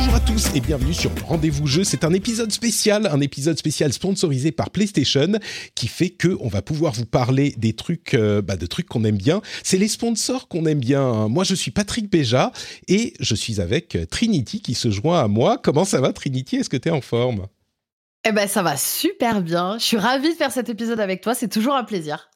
[0.00, 1.84] Bonjour à tous et bienvenue sur Rendez-vous Jeu.
[1.84, 5.32] C'est un épisode spécial, un épisode spécial sponsorisé par PlayStation
[5.74, 9.04] qui fait que on va pouvoir vous parler des trucs, euh, bah, de trucs qu'on
[9.04, 9.42] aime bien.
[9.62, 11.28] C'est les sponsors qu'on aime bien.
[11.28, 12.50] Moi, je suis Patrick Béja
[12.88, 15.58] et je suis avec Trinity qui se joint à moi.
[15.62, 16.56] Comment ça va, Trinity?
[16.56, 17.48] Est-ce que tu es en forme?
[18.24, 19.76] Eh ben, ça va super bien.
[19.76, 21.34] Je suis ravie de faire cet épisode avec toi.
[21.34, 22.30] C'est toujours un plaisir.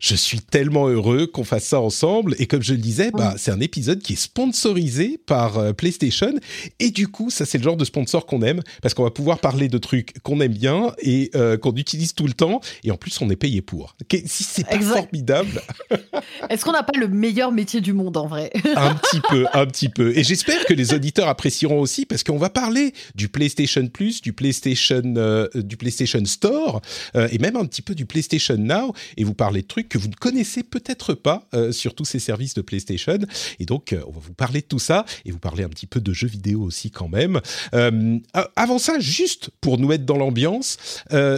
[0.00, 2.36] Je suis tellement heureux qu'on fasse ça ensemble.
[2.38, 6.34] Et comme je le disais, bah, c'est un épisode qui est sponsorisé par euh, PlayStation.
[6.78, 9.38] Et du coup, ça, c'est le genre de sponsor qu'on aime parce qu'on va pouvoir
[9.38, 12.60] parler de trucs qu'on aime bien et euh, qu'on utilise tout le temps.
[12.82, 13.96] Et en plus, on est payé pour.
[14.26, 15.62] Si c'est pas formidable.
[16.50, 18.50] Est-ce qu'on n'a pas le meilleur métier du monde en vrai?
[18.76, 20.16] Un petit peu, un petit peu.
[20.16, 24.32] Et j'espère que les auditeurs apprécieront aussi parce qu'on va parler du PlayStation Plus, du
[24.32, 26.80] PlayStation, euh, du PlayStation Store
[27.14, 28.92] et même un petit peu du PlayStation Now.
[29.16, 32.18] Et vous parler de trucs que vous ne connaissez peut-être pas euh, sur tous ces
[32.18, 33.18] services de PlayStation.
[33.60, 35.86] Et donc, euh, on va vous parler de tout ça et vous parler un petit
[35.86, 37.40] peu de jeux vidéo aussi quand même.
[37.72, 38.18] Euh,
[38.56, 40.76] avant ça, juste pour nous mettre dans l'ambiance,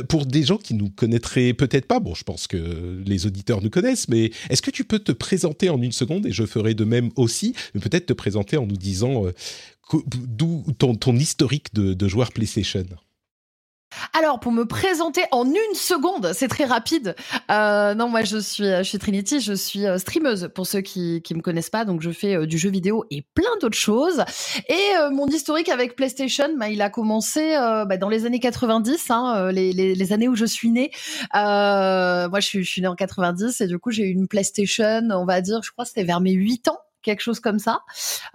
[0.09, 3.70] pour des gens qui nous connaîtraient peut-être pas, bon, je pense que les auditeurs nous
[3.70, 6.84] connaissent, mais est-ce que tu peux te présenter en une seconde et je ferai de
[6.84, 9.25] même aussi, mais peut-être te présenter en nous disant
[10.06, 12.87] d'où ton, historique de, de joueur PlayStation?
[14.12, 17.15] Alors, pour me présenter en une seconde, c'est très rapide.
[17.51, 21.23] Euh, non, moi, je suis, je suis Trinity, je suis euh, streameuse pour ceux qui
[21.23, 21.84] qui me connaissent pas.
[21.84, 24.25] Donc, je fais euh, du jeu vidéo et plein d'autres choses.
[24.69, 27.55] Et mon historique avec PlayStation, bah, il a commencé
[27.87, 30.91] bah, dans les années 90, hein, les, les, les, années où je suis née.
[31.34, 35.09] moi, je suis, je suis née en 90 et du coup, j'ai eu une PlayStation,
[35.11, 37.81] on va dire, je crois, c'était vers mes 8 ans quelque chose comme ça,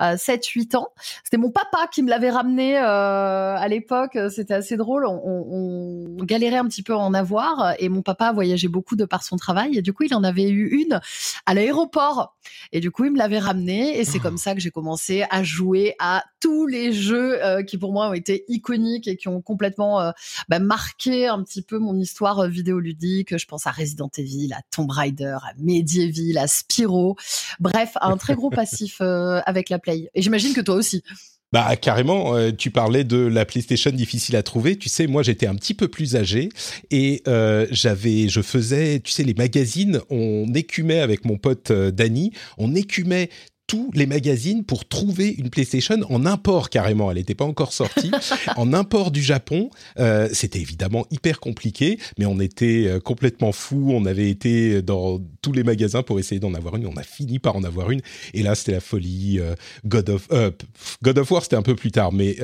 [0.02, 0.88] euh, 7-8 ans.
[1.24, 2.82] C'était mon papa qui me l'avait ramené euh,
[3.56, 4.18] à l'époque.
[4.34, 5.06] C'était assez drôle.
[5.06, 9.06] On, on, galérait un petit peu à en avoir et mon papa voyageait beaucoup de
[9.06, 11.02] par son travail et du coup il en avait eu une
[11.46, 12.36] à l'aéroport
[12.72, 15.44] et du coup il me l'avait ramené et c'est comme ça que j'ai commencé à
[15.44, 19.42] jouer à tous les jeux euh, qui pour moi ont été iconiques et qui ont
[19.42, 20.12] complètement euh,
[20.50, 23.38] bah, marqué un petit peu mon histoire vidéoludique.
[23.38, 27.16] Je pense à Resident Evil, à Tomb Raider, à Medieval, à Spyro.
[27.60, 30.10] Bref, un très gros passif euh, avec la Play.
[30.14, 31.04] Et j'imagine que toi aussi.
[31.52, 34.78] Bah carrément, euh, tu parlais de la PlayStation difficile à trouver.
[34.78, 36.50] Tu sais, moi j'étais un petit peu plus âgé
[36.92, 40.00] et euh, j'avais, je faisais, tu sais, les magazines.
[40.10, 43.30] On écumait avec mon pote Danny, on écumait
[43.72, 47.10] tous les magazines pour trouver une PlayStation en import carrément.
[47.10, 48.12] Elle n'était pas encore sortie.
[48.58, 53.92] en import du Japon, euh, c'était évidemment hyper compliqué, mais on était euh, complètement fous.
[53.94, 56.86] On avait été dans tous les magasins pour essayer d'en avoir une.
[56.86, 58.02] On a fini par en avoir une.
[58.34, 59.40] Et là, c'était la folie.
[59.40, 59.56] Euh,
[59.86, 60.28] God of
[61.02, 62.38] God of War, c'était un peu plus tard, mais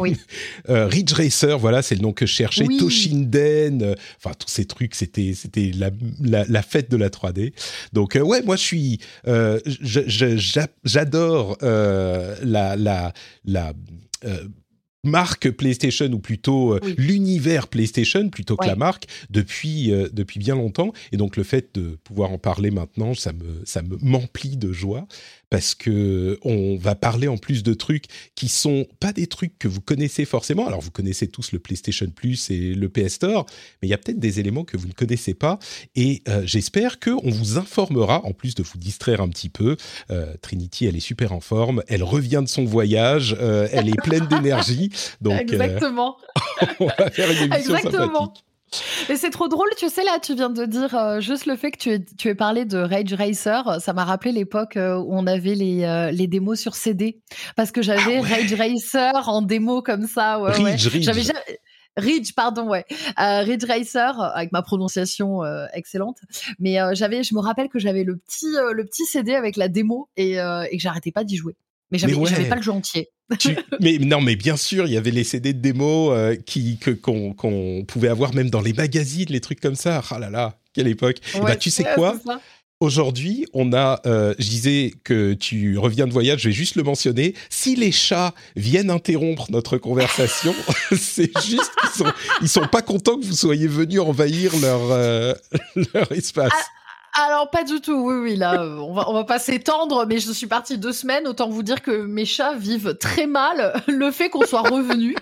[0.00, 0.16] oui.
[0.68, 2.66] Ridge Racer, voilà, c'est le nom que je cherchais.
[2.78, 5.90] Toshinden, enfin tous ces trucs, c'était c'était la,
[6.20, 7.52] la, fête de la 3D.
[7.92, 8.98] Donc ouais, moi je suis,
[10.84, 13.12] j'adore euh, la, la,
[13.44, 13.72] la
[14.24, 14.48] euh,
[15.04, 20.92] marque PlayStation ou plutôt euh, l'univers PlayStation plutôt que la marque depuis depuis bien longtemps.
[21.10, 24.72] Et donc le fait de pouvoir en parler maintenant ça me ça me m'emplit de
[24.72, 25.06] joie
[25.52, 29.68] parce que on va parler en plus de trucs qui sont pas des trucs que
[29.68, 30.66] vous connaissez forcément.
[30.66, 33.44] Alors vous connaissez tous le PlayStation Plus et le PS Store,
[33.82, 35.58] mais il y a peut-être des éléments que vous ne connaissez pas.
[35.94, 39.76] Et euh, j'espère que on vous informera, en plus de vous distraire un petit peu.
[40.10, 44.02] Euh, Trinity, elle est super en forme, elle revient de son voyage, euh, elle est
[44.02, 44.88] pleine d'énergie.
[45.20, 46.16] Donc exactement.
[46.80, 48.42] on va faire une émission sympathique.
[49.08, 51.70] Mais c'est trop drôle, tu sais, là, tu viens de dire euh, juste le fait
[51.70, 53.80] que tu aies, tu aies parlé de Rage Racer.
[53.80, 57.20] Ça m'a rappelé l'époque euh, où on avait les, euh, les démos sur CD.
[57.56, 60.40] Parce que j'avais ah Rage Racer en démo comme ça.
[60.40, 61.30] Ouais, Ridge, Ridge.
[61.98, 62.86] Ridge, pardon, ouais.
[63.18, 65.42] Ridge Racer, avec ma prononciation
[65.74, 66.16] excellente.
[66.58, 70.08] Mais j'avais, je me rappelle que j'avais le petit, le petit CD avec la démo
[70.16, 71.54] et, et que j'arrêtais pas d'y jouer.
[71.90, 73.10] Mais j'avais pas le jeu entier.
[73.80, 76.90] Mais non, mais bien sûr, il y avait les CD de démo euh, qui que
[76.90, 80.02] qu'on pouvait avoir même dans les magazines, les trucs comme ça.
[80.10, 81.16] Ah là là, quelle époque.
[81.42, 82.16] bah tu sais quoi
[82.82, 86.82] Aujourd'hui, on a, euh, je disais que tu reviens de voyage, je vais juste le
[86.82, 87.32] mentionner.
[87.48, 90.52] Si les chats viennent interrompre notre conversation,
[90.90, 95.32] c'est juste qu'ils sont, ils sont pas contents que vous soyez venus envahir leur, euh,
[95.94, 96.50] leur espace.
[96.52, 96.64] Ah,
[97.12, 97.92] alors pas du tout.
[97.92, 100.92] Oui, oui, là, euh, on va on va pas s'étendre, mais je suis partie deux
[100.92, 101.28] semaines.
[101.28, 105.14] Autant vous dire que mes chats vivent très mal le fait qu'on soit revenu,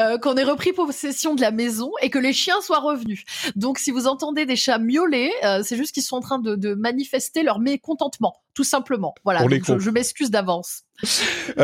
[0.00, 3.22] euh, qu'on ait repris possession de la maison et que les chiens soient revenus.
[3.54, 6.74] Donc, si vous entendez des chats miauler, euh, c'est juste qu'ils sont en train de,
[6.74, 9.14] manifester leur mécontentement, tout simplement.
[9.24, 9.40] Voilà.
[9.78, 10.82] je, m'excuse d'avance.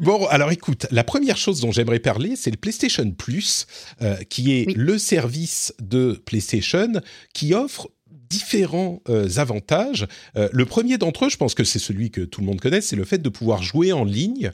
[0.00, 3.66] bon, alors écoute, la première chose dont j'aimerais parler, c'est le PlayStation Plus,
[4.28, 7.00] qui est le service de PlayStation
[7.32, 7.88] qui offre
[8.34, 9.02] différents
[9.36, 10.06] avantages.
[10.34, 12.96] le premier d'entre eux, je pense que c'est celui que tout le monde connaît, c'est
[12.96, 14.50] le fait de pouvoir jouer en ligne.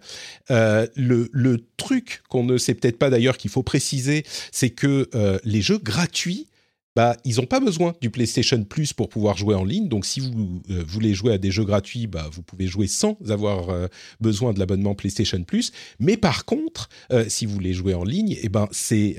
[0.49, 5.09] le, le truc qu'on ne sait peut-être pas d'ailleurs qu'il faut préciser, c'est que
[5.45, 6.47] les jeux gratuits
[6.97, 9.89] bah, ils n'ont pas besoin du PlayStation Plus pour pouvoir jouer en ligne.
[9.89, 13.17] Donc, si vous euh, voulez jouer à des jeux gratuits, bah, vous pouvez jouer sans
[13.29, 13.87] avoir euh,
[14.21, 15.71] besoin de l'abonnement PlayStation Plus.
[16.01, 19.17] Mais par contre, euh, si vous voulez jouer en ligne, eh ben, c'est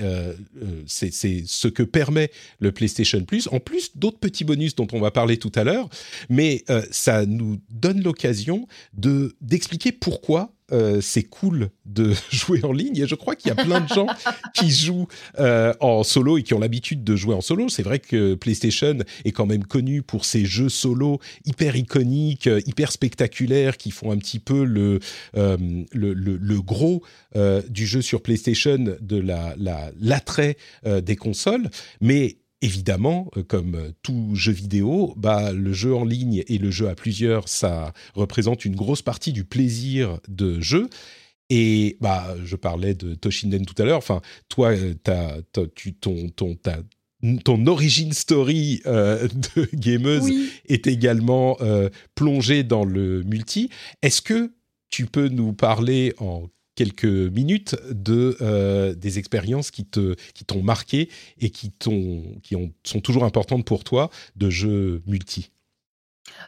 [0.86, 5.38] ce que permet le PlayStation Plus, en plus d'autres petits bonus dont on va parler
[5.38, 5.88] tout à l'heure.
[6.28, 12.96] Mais ça nous donne l'occasion de d'expliquer pourquoi euh, c'est cool de jouer en ligne.
[12.96, 14.06] Et je crois qu'il y a plein de gens
[14.54, 15.08] qui jouent
[15.38, 17.68] euh, en solo et qui ont l'habitude de jouer en solo.
[17.68, 22.60] C'est vrai que PlayStation est quand même connu pour ses jeux solo hyper iconiques, euh,
[22.66, 25.00] hyper spectaculaires, qui font un petit peu le,
[25.34, 27.02] le, gros
[27.68, 29.16] du jeu sur PlayStation, de
[30.00, 31.68] l'attrait la, des consoles.
[32.00, 36.70] Mais évidemment, euh, comme euh, tout jeu vidéo, bah, le jeu en ligne et le
[36.70, 40.88] jeu à plusieurs, ça représente une grosse partie du plaisir de jeu.
[41.50, 43.98] Et bah, je parlais de Toshinden tout à l'heure.
[43.98, 45.42] Enfin, toi, euh,
[45.74, 46.56] tu, ton, ton,
[47.44, 50.32] ton origin story de gameuse
[50.66, 51.58] est également
[52.14, 53.68] plongée dans le multi.
[54.00, 54.52] Est-ce que
[54.88, 57.76] tu peux nous parler en quelques minutes
[58.08, 61.08] euh, des expériences qui t'ont marqué
[61.38, 65.50] et qui t'ont qui ont, sont toujours importantes pour toi de jeux multi.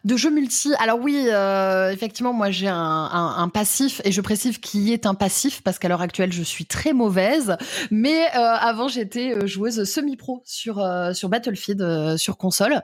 [0.04, 4.92] De jeux multi, alors oui, euh, effectivement, moi j'ai un, passif et je précise qui
[4.92, 7.56] est un passif parce qu'à l'heure actuelle je suis très mauvaise,
[7.90, 10.84] mais euh, avant j'étais euh, joueuse semi-pro sur
[11.14, 12.82] sur Battlefield sur console.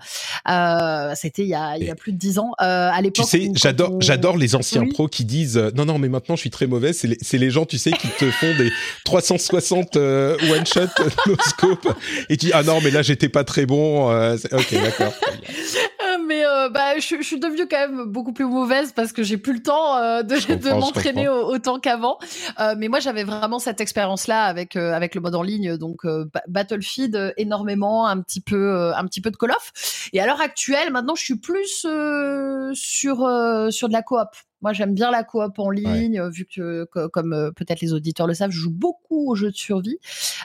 [1.15, 3.27] C'était il y a il y a plus de dix ans à l'époque.
[3.27, 6.51] Tu sais, j'adore j'adore les anciens pros qui disent non non mais maintenant je suis
[6.51, 6.97] très mauvaise.
[6.99, 8.71] C'est les, les, gens tu sais qui te font des
[9.05, 10.81] 360 one shot
[11.27, 11.95] no scope
[12.31, 14.11] et tu dis ah non mais là j'étais pas très bon.
[14.11, 15.13] ok d'accord.
[16.31, 19.63] mais bah, je, suis devenue quand même beaucoup plus mauvaise parce que j'ai plus le
[19.63, 22.19] temps euh, de, de m'entraîner autant qu'avant.
[22.61, 26.07] Euh, mais moi, j'avais vraiment cette expérience-là avec euh, avec le mode en ligne, donc
[26.49, 30.09] Battlefield énormément, un petit peu un petit peu de Call of.
[30.13, 31.87] Et à l'heure actuelle, maintenant, je suis plus
[32.73, 33.17] sur
[33.71, 34.29] sur de la coop.
[34.63, 38.35] Moi, j'aime bien la coop en ligne, vu que, comme euh, peut-être les auditeurs le
[38.35, 39.99] savent, je joue beaucoup aux jeux de survie.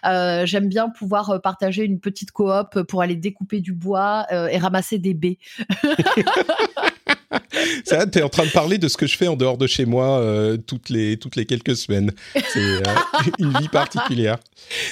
[0.06, 4.58] Euh, j'aime bien pouvoir euh, partager une petite coop pour aller découper du bois et
[4.58, 5.38] ramasser des baies.
[7.86, 9.68] Ça, tu es en train de parler de ce que je fais en dehors de
[9.68, 10.24] chez moi
[10.68, 12.12] toutes, les, toutes les quelques semaines.
[12.34, 12.82] C'est
[13.40, 14.38] une vie particulière.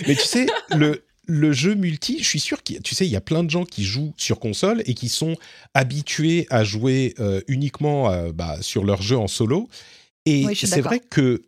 [0.08, 3.16] Mais tu sais, le, le jeu multi, je suis sûr qu'il tu sais, il y
[3.16, 5.36] a plein de gens qui jouent sur console et qui sont
[5.74, 9.70] habitués à jouer euh, uniquement euh, bah, sur leur jeu en solo.
[10.26, 11.42] Et c'est vrai que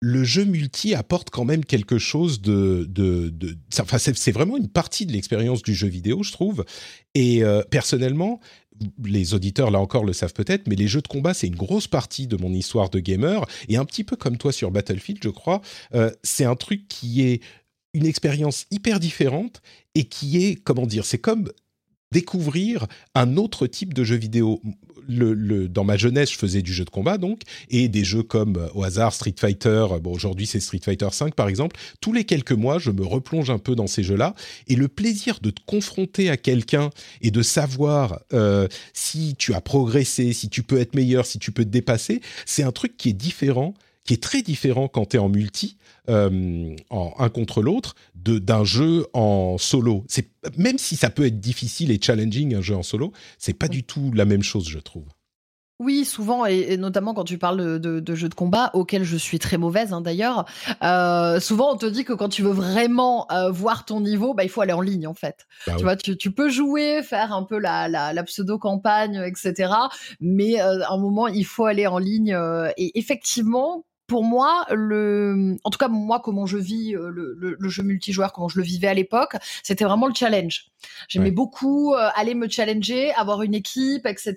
[0.00, 3.32] le jeu multi apporte quand même quelque chose de, de,
[3.80, 6.64] enfin c'est vraiment une partie de l'expérience du jeu vidéo, je trouve.
[7.14, 8.40] Et euh, personnellement,
[9.02, 11.86] les auditeurs là encore le savent peut-être, mais les jeux de combat c'est une grosse
[11.86, 13.46] partie de mon histoire de gamer.
[13.68, 15.62] Et un petit peu comme toi sur Battlefield, je crois,
[16.22, 17.40] c'est un truc qui est
[17.94, 19.62] une expérience hyper différente
[19.94, 21.48] et qui est, comment dire, c'est comme
[22.14, 22.86] découvrir
[23.16, 24.62] un autre type de jeu vidéo.
[25.06, 28.56] Le, dans ma jeunesse, je faisais du jeu de combat donc, et des jeux comme
[28.56, 29.86] euh, au hasard Street Fighter.
[30.00, 31.76] Bon, aujourd'hui c'est Street Fighter 5 par exemple.
[32.00, 34.34] Tous les quelques mois, je me replonge un peu dans ces jeux-là,
[34.66, 36.88] et le plaisir de te confronter à quelqu'un
[37.20, 41.52] et de savoir euh, si tu as progressé, si tu peux être meilleur, si tu
[41.52, 43.74] peux te dépasser, c'est un truc qui est différent
[44.04, 48.64] qui est très différent quand tu es en multi, euh, en un contre l'autre, d'un
[48.64, 50.04] jeu en solo.
[50.08, 53.68] C'est même si ça peut être difficile et challenging un jeu en solo, c'est pas
[53.68, 55.04] du tout la même chose, je trouve.
[55.80, 59.56] Oui, souvent, et, notamment quand tu parles de, jeux de combat, auxquels je suis très
[59.58, 60.44] mauvaise hein, d'ailleurs,
[60.84, 64.44] euh, souvent on te dit que quand tu veux vraiment euh, voir ton niveau, bah,
[64.44, 65.46] il faut aller en ligne en fait.
[65.66, 69.72] Bah tu vois, tu, peux jouer, faire un peu la, la, pseudo-campagne, etc.
[70.20, 72.38] Mais à un moment, il faut aller en ligne.
[72.76, 77.82] et effectivement, pour moi, le, en tout cas moi, comment je vis euh, le, jeu
[77.82, 80.66] multijoueur, comment je le vivais à l'époque, c'était vraiment le challenge.
[81.08, 84.34] J'aimais beaucoup euh, aller me challenger, avoir une équipe, etc.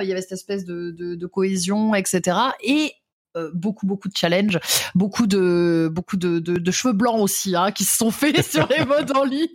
[0.00, 2.36] Il y avait cette espèce de, cohésion, etc.
[2.62, 2.92] Et
[3.36, 4.58] euh, beaucoup beaucoup de challenges,
[4.96, 9.16] beaucoup de beaucoup de, cheveux blancs aussi hein, qui se sont faits sur les modes
[9.16, 9.48] en ligne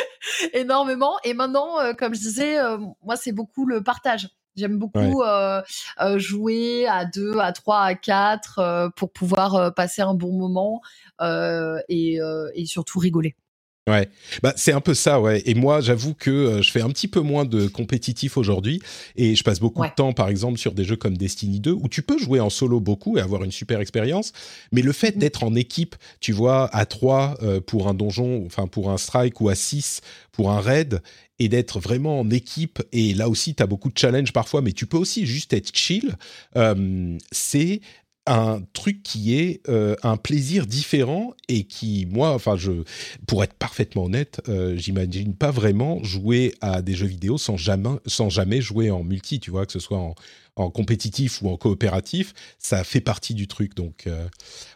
[0.54, 1.16] énormément.
[1.24, 2.56] Et maintenant, comme je disais,
[3.02, 4.28] moi c'est beaucoup le partage.
[4.56, 5.62] J'aime beaucoup euh,
[6.00, 10.82] euh, jouer à deux, à trois, à quatre euh, pour pouvoir passer un bon moment
[11.88, 12.18] et,
[12.54, 13.34] et, surtout rigoler.
[13.88, 14.08] Ouais,
[14.44, 15.42] bah c'est un peu ça, ouais.
[15.44, 18.80] Et moi, j'avoue que je fais un petit peu moins de compétitif aujourd'hui,
[19.16, 21.88] et je passe beaucoup de temps, par exemple, sur des jeux comme Destiny 2, où
[21.88, 24.32] tu peux jouer en solo beaucoup et avoir une super expérience.
[24.70, 25.18] Mais le fait mm.
[25.18, 29.40] d'être en équipe, tu vois, à 3 euh, pour un donjon, enfin pour un strike,
[29.40, 31.02] ou à 6 pour un raid,
[31.38, 32.82] et d'être vraiment en équipe.
[32.92, 35.74] Et là aussi, tu as beaucoup de challenges parfois, mais tu peux aussi juste être
[35.74, 36.16] chill.
[36.56, 37.80] Euh, c'est
[38.26, 42.84] un truc qui est euh, un plaisir différent et qui, moi, enfin, je,
[43.26, 47.96] pour être parfaitement honnête, euh, j'imagine pas vraiment jouer à des jeux vidéo sans jamais,
[48.06, 50.14] sans jamais jouer en multi, tu vois, que ce soit en,
[50.56, 53.74] en compétitif ou en coopératif, ça fait partie du truc.
[53.74, 54.26] Donc, euh,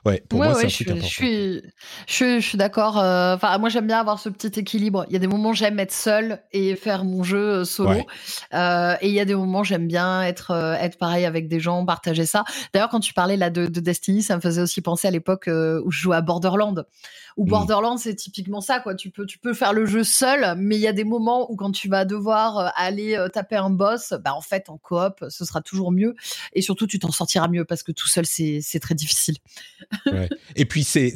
[0.07, 1.07] ouais, pour moi, c'est un truc important.
[1.07, 1.63] Je suis,
[2.07, 2.99] je, suis d'accord.
[2.99, 5.05] Euh, enfin, moi, j'aime bien avoir ce petit équilibre.
[5.09, 8.01] Il y a des moments, j'aime être seul et faire mon jeu euh, solo.
[8.53, 12.25] et il y a des moments, j'aime bien être, être pareil avec des gens, partager
[12.25, 12.45] ça.
[12.73, 15.49] D'ailleurs, quand tu parlais là de, de, Destiny, ça me faisait aussi penser à l'époque
[15.49, 16.87] où je jouais à Borderland.
[17.37, 17.49] Ou mmh.
[17.49, 18.95] Borderlands, c'est typiquement ça, quoi.
[18.95, 21.57] Tu peux, tu peux faire le jeu seul, mais il y a des moments où
[21.57, 25.25] quand tu vas devoir euh, aller euh, taper un boss, bah en fait, en coop,
[25.29, 26.15] ce sera toujours mieux.
[26.55, 29.37] Et surtout, tu t'en sortiras mieux parce que tout seul, c'est très difficile.
[30.07, 30.29] Ouais.
[30.55, 31.15] Et puis, c'est,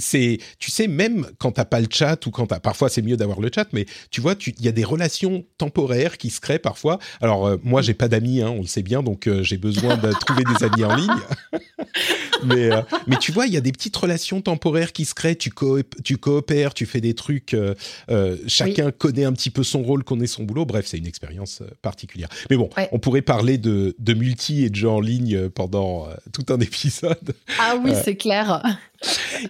[0.58, 3.40] tu sais, même quand t'as pas le chat ou quand t'as, parfois c'est mieux d'avoir
[3.40, 6.98] le chat, mais tu vois, il y a des relations temporaires qui se créent parfois.
[7.20, 10.10] Alors, euh, moi, j'ai pas d'amis, hein, on le sait bien, donc j'ai besoin de
[10.12, 11.08] trouver des amis en ligne.
[12.44, 12.70] mais,
[13.06, 15.36] mais tu vois, il y a des petites relations temporaires qui se créent.
[15.36, 17.74] Tu, coop, tu coopères, tu fais des trucs, euh,
[18.10, 20.64] euh, chacun connaît un petit peu son rôle, connaît son boulot.
[20.64, 22.28] Bref, c'est une expérience euh, particulière.
[22.50, 26.60] Mais bon, on pourrait parler de, multi et de jeux en ligne pendant tout un
[26.60, 27.34] épisode.
[27.58, 28.62] Ah oui, c'est clair.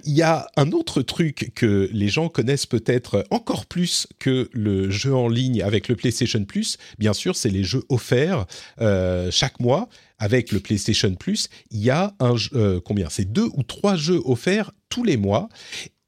[0.04, 4.90] Il y a un autre truc que les gens connaissent peut-être encore plus que le
[4.90, 6.76] jeu en ligne avec le PlayStation Plus.
[6.98, 8.46] Bien sûr, c'est les jeux offerts
[9.30, 12.34] chaque mois avec le PlayStation Plus, il y a un
[12.84, 13.08] combien?
[13.08, 15.48] C'est deux ou trois jeux offerts tous les mois.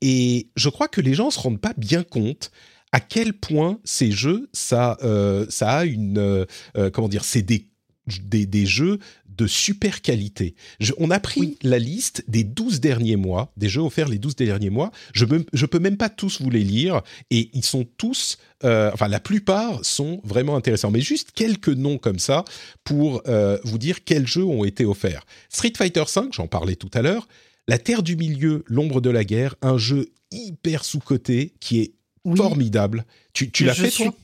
[0.03, 2.51] Et je crois que les gens se rendent pas bien compte
[2.93, 6.45] à quel point ces jeux, ça, euh, ça a une, euh,
[6.77, 7.67] euh, comment dire, c'est des,
[8.06, 10.54] des, jeux de super qualité.
[10.99, 14.71] on a pris la liste des 12 derniers mois, des jeux offerts les 12 derniers
[14.71, 14.90] mois.
[15.14, 19.09] Je ne je peux même pas tous vous les lire et ils sont tous, enfin
[19.09, 20.90] la plupart sont vraiment intéressants.
[20.90, 22.44] Mais juste quelques noms comme ça
[22.85, 23.23] pour
[23.64, 25.25] vous dire quels jeux ont été offerts.
[25.49, 27.26] Street Fighter V, j'en parlais tout à l'heure.
[27.68, 31.94] La Terre du Milieu, l'ombre de la guerre, un jeu hyper sous-coté qui est
[32.37, 33.04] formidable.
[33.32, 34.14] Tu, l'as fait, toi?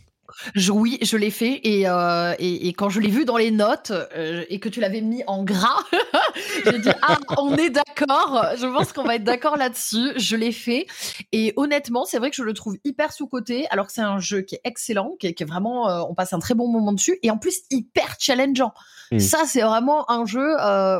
[0.71, 4.45] Oui, je l'ai fait euh, et, et, quand je l'ai vu dans les notes euh,
[4.49, 5.83] et que tu l'avais mis en gras,
[6.65, 8.47] j'ai dit ah on est d'accord.
[8.57, 10.13] Je pense qu'on va être d'accord là-dessus.
[10.17, 10.87] Je l'ai fait
[11.33, 14.19] et honnêtement c'est vrai que je le trouve hyper sous coté alors que c'est un
[14.19, 17.19] jeu qui est excellent, qui est, vraiment euh, on passe un très bon moment dessus
[17.23, 18.73] et en plus hyper challengeant.
[19.11, 19.19] Hmm.
[19.19, 20.55] Ça c'est vraiment un jeu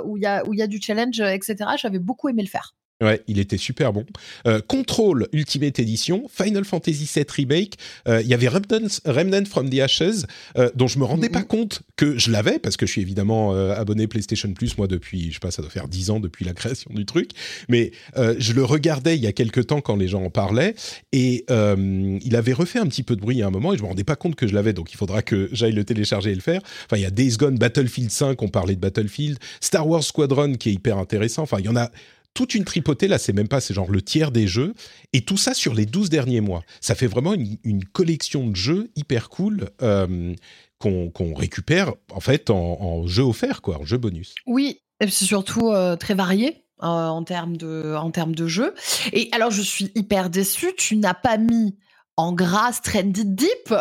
[0.05, 1.57] où il y a où il y a du challenge etc.
[1.77, 2.75] J'avais beaucoup aimé le faire.
[3.01, 4.05] Ouais, il était super bon.
[4.49, 7.79] Euh, Control Ultimate Edition, Final Fantasy VII Remake,
[8.09, 10.27] euh, il y avait Remnant, from the Ashes,
[10.57, 13.55] euh, dont je me rendais pas compte que je l'avais, parce que je suis évidemment
[13.55, 16.45] euh, abonné PlayStation Plus, moi, depuis, je sais pas, ça doit faire 10 ans depuis
[16.45, 17.31] la création du truc,
[17.69, 20.75] mais euh, je le regardais il y a quelques temps quand les gens en parlaient,
[21.13, 23.89] et il avait refait un petit peu de bruit à un moment, et je me
[23.89, 26.41] rendais pas compte que je l'avais, donc il faudra que j'aille le télécharger et le
[26.41, 26.63] faire.
[26.87, 30.55] Enfin, il y a Days Gone, Battlefield 5, on parlait de Battlefield, Star Wars Squadron,
[30.55, 31.91] qui est hyper intéressant, enfin, il y en a
[32.39, 34.73] toute une tripotée, là c'est même pas, c'est genre le tiers des jeux,
[35.13, 36.63] et tout ça sur les 12 derniers mois.
[36.81, 40.37] Ça fait vraiment une, collection de jeux hyper cool euh,
[40.79, 44.37] qu'on récupère en fait en, jeu offert, quoi, en jeu bonus.
[44.47, 46.63] Oui, c'est surtout euh, très varié.
[46.81, 48.47] Euh, en termes de en termes de
[49.13, 51.75] et alors je suis hyper déçue tu n'as pas mis
[52.19, 53.73] en gras Trendy Deep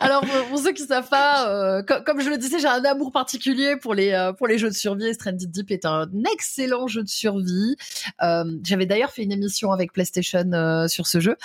[0.00, 3.76] Alors pour, ceux qui savent pas, euh, comme, je le disais, j'ai un amour particulier
[3.76, 5.06] pour les euh, pour les jeux de survie.
[5.06, 7.76] Et Stranded Deep est un excellent jeu de survie.
[8.22, 11.36] Euh, j'avais d'ailleurs fait une émission avec PlayStation sur ce jeu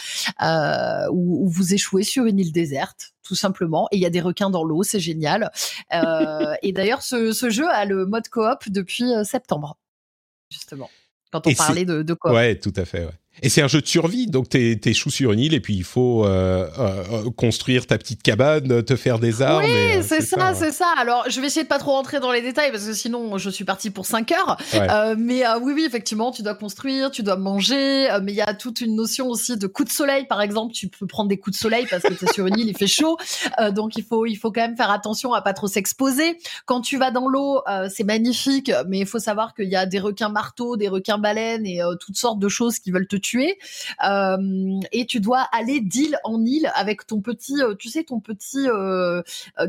[1.11, 3.87] où, vous échouez sur une île déserte tout simplement.
[3.91, 5.51] Et il y a des requins dans l'eau, c'est génial.
[5.91, 9.77] et d'ailleurs, ce, ce, jeu a le mode coop depuis septembre,
[10.51, 10.91] justement.
[11.31, 12.31] Quand on parlait de, de coop.
[12.31, 13.05] Ouais, tout à fait.
[13.05, 13.20] Ouais.
[13.43, 15.73] Et c'est un jeu de survie, donc t'es es chou sur une île et puis
[15.73, 19.63] il faut euh, euh, construire ta petite cabane, te faire des armes.
[19.63, 20.85] Oui, euh, c'est ça, c'est ça.
[20.99, 23.49] Alors je vais essayer de pas trop rentrer dans les détails parce que sinon je
[23.49, 24.57] suis partie pour 5 heures.
[25.17, 28.79] mais oui, oui, effectivement, tu dois construire, tu dois manger, mais il y a toute
[28.79, 30.73] une notion aussi de coup de soleil, par exemple.
[30.73, 32.85] Tu peux prendre des coups de soleil parce que t'es sur une île, il fait
[32.85, 33.17] chaud,
[33.71, 36.37] donc il faut il faut quand même faire attention à pas trop s'exposer.
[36.65, 39.99] Quand tu vas dans l'eau, c'est magnifique, mais il faut savoir qu'il y a des
[39.99, 43.57] requins marteaux, des requins baleines et toutes sortes de choses qui veulent te tuer tuer
[44.03, 48.19] euh, et tu dois aller d'île en île avec ton petit, euh, tu sais, ton
[48.19, 49.21] petit euh,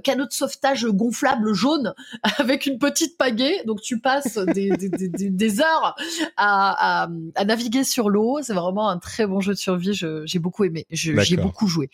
[0.02, 1.94] canot de sauvetage gonflable jaune
[2.38, 3.62] avec une petite pagaie.
[3.66, 5.94] Donc tu passes des, des, des, des heures
[6.36, 8.40] à, à, à, naviguer sur l'eau.
[8.42, 9.94] C'est vraiment un très bon jeu de survie.
[9.94, 10.86] J'ai beaucoup aimé.
[10.90, 11.88] J'ai beaucoup joué.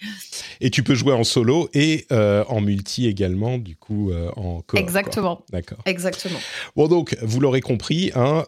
[0.60, 4.78] Et tu peux jouer en solo et en multi également, du coup, en coop.
[4.78, 5.44] Exactement.
[5.52, 5.78] D'accord.
[5.84, 6.38] Exactement.
[6.76, 8.44] Bon donc, vous l'aurez compris, hein,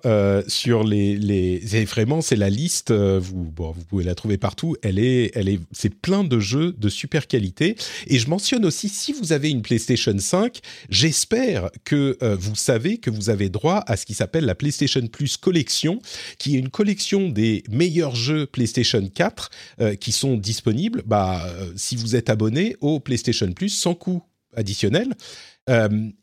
[0.48, 1.84] sur les, les...
[1.84, 2.92] vraiment c'est la liste.
[3.21, 4.76] Vous, bon, vous pouvez la trouver partout.
[4.83, 7.76] Elle est, elle est, c'est plein de jeux de super qualité.
[8.07, 12.99] Et je mentionne aussi, si vous avez une PlayStation 5, j'espère que euh, vous savez
[12.99, 16.00] que vous avez droit à ce qui s'appelle la PlayStation Plus Collection,
[16.38, 21.02] qui est une collection des meilleurs jeux PlayStation 4 euh, qui sont disponibles.
[21.07, 24.23] Bah, euh, si vous êtes abonné au PlayStation Plus sans coût
[24.57, 25.14] additionnel.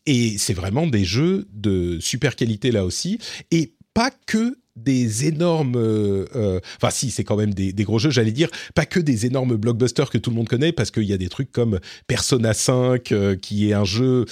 [0.05, 3.19] et c'est vraiment des jeux de super qualité là aussi.
[3.51, 8.11] Et pas que des énormes, euh, euh, enfin si, c'est quand même des, gros jeux,
[8.11, 11.13] j'allais dire, pas que des énormes blockbusters que tout le monde connaît, parce qu'il y
[11.13, 14.25] a des trucs comme Persona 5, euh, qui est un jeu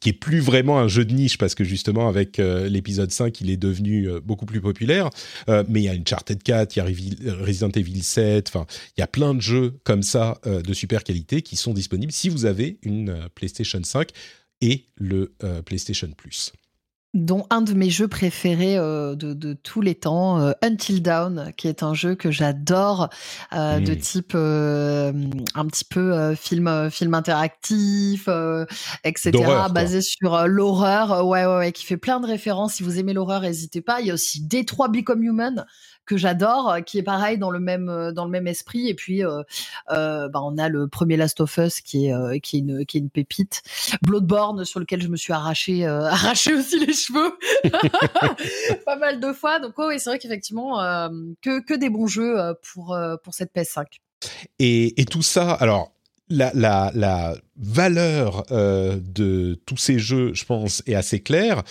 [0.00, 3.50] qui est plus vraiment un jeu de niche parce que justement avec l'épisode 5 il
[3.50, 5.10] est devenu beaucoup plus populaire.
[5.48, 8.64] Mais il y a Uncharted 4 il y a Resident Evil 7 enfin
[8.96, 12.28] il y a plein de jeux comme ça de super qualité qui sont disponibles si
[12.28, 14.10] vous avez une PlayStation 5
[14.60, 15.32] et le
[15.64, 16.52] PlayStation Plus
[17.24, 21.68] dont un de mes jeux préférés euh, de, tous les temps, euh, Until Dawn, qui
[21.68, 23.08] est un jeu que j'adore,
[23.52, 28.28] euh, de type un petit peu film film interactif,
[29.04, 29.32] etc.,
[29.70, 32.74] basé sur l'horreur, ouais, ouais, ouais, qui fait plein de références.
[32.74, 34.00] Si vous aimez l'horreur, n'hésitez pas.
[34.00, 35.66] Il y a aussi Detroit Become Human,
[36.08, 38.88] que j'adore, euh, qui est pareil dans le même euh, dans le même esprit.
[38.88, 39.42] Et puis, euh,
[39.86, 43.00] bah, on a le premier Last of Us qui est qui est une qui est
[43.00, 43.62] une pépite.
[44.02, 47.38] Bloodborne sur lequel je me suis arraché arraché aussi les cheveux
[48.84, 49.60] pas mal de fois.
[49.60, 50.78] Donc oui, c'est vrai qu'effectivement
[51.42, 52.36] que que des bons jeux
[52.72, 53.84] pour pour cette PS5.
[54.58, 55.92] Et, et tout ça, alors
[56.30, 61.62] la, la, la, valeur de tous ces jeux, je pense, est assez claire.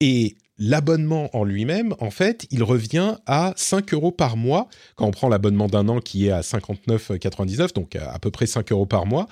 [0.00, 5.10] Et l'abonnement en lui-même, en fait, il revient à 5 euros par mois, quand on
[5.10, 9.04] prend l'abonnement d'un an qui est à 59,99, donc à, peu près 5 euros par
[9.04, 9.26] mois.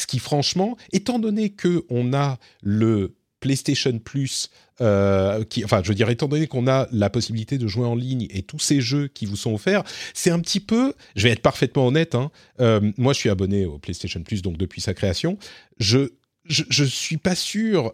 [0.00, 4.50] Ce qui, franchement, étant donné que on a le PlayStation Plus,
[4.80, 8.28] euh, enfin, je veux dire, étant donné qu'on a la possibilité de jouer en ligne
[8.30, 9.82] et tous ces jeux qui vous sont offerts,
[10.14, 13.66] c'est un petit peu, je vais être parfaitement honnête, hein, euh, moi je suis abonné
[13.66, 15.36] au PlayStation Plus, donc depuis sa création,
[15.78, 16.12] je,
[16.44, 17.92] je, je suis pas sûr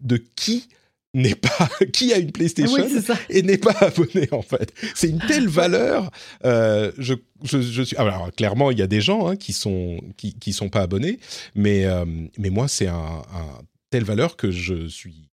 [0.00, 0.68] de qui
[1.14, 2.86] n'est pas qui a une PlayStation
[3.30, 4.74] et n'est pas abonné en fait.
[4.94, 6.10] C'est une telle valeur.
[6.44, 9.98] Euh, je, je, je, suis alors clairement il y a des gens hein, qui sont
[10.16, 11.20] qui, qui sont pas abonnés,
[11.54, 12.04] mais euh,
[12.36, 15.30] mais moi c'est un, un, telle valeur que je suis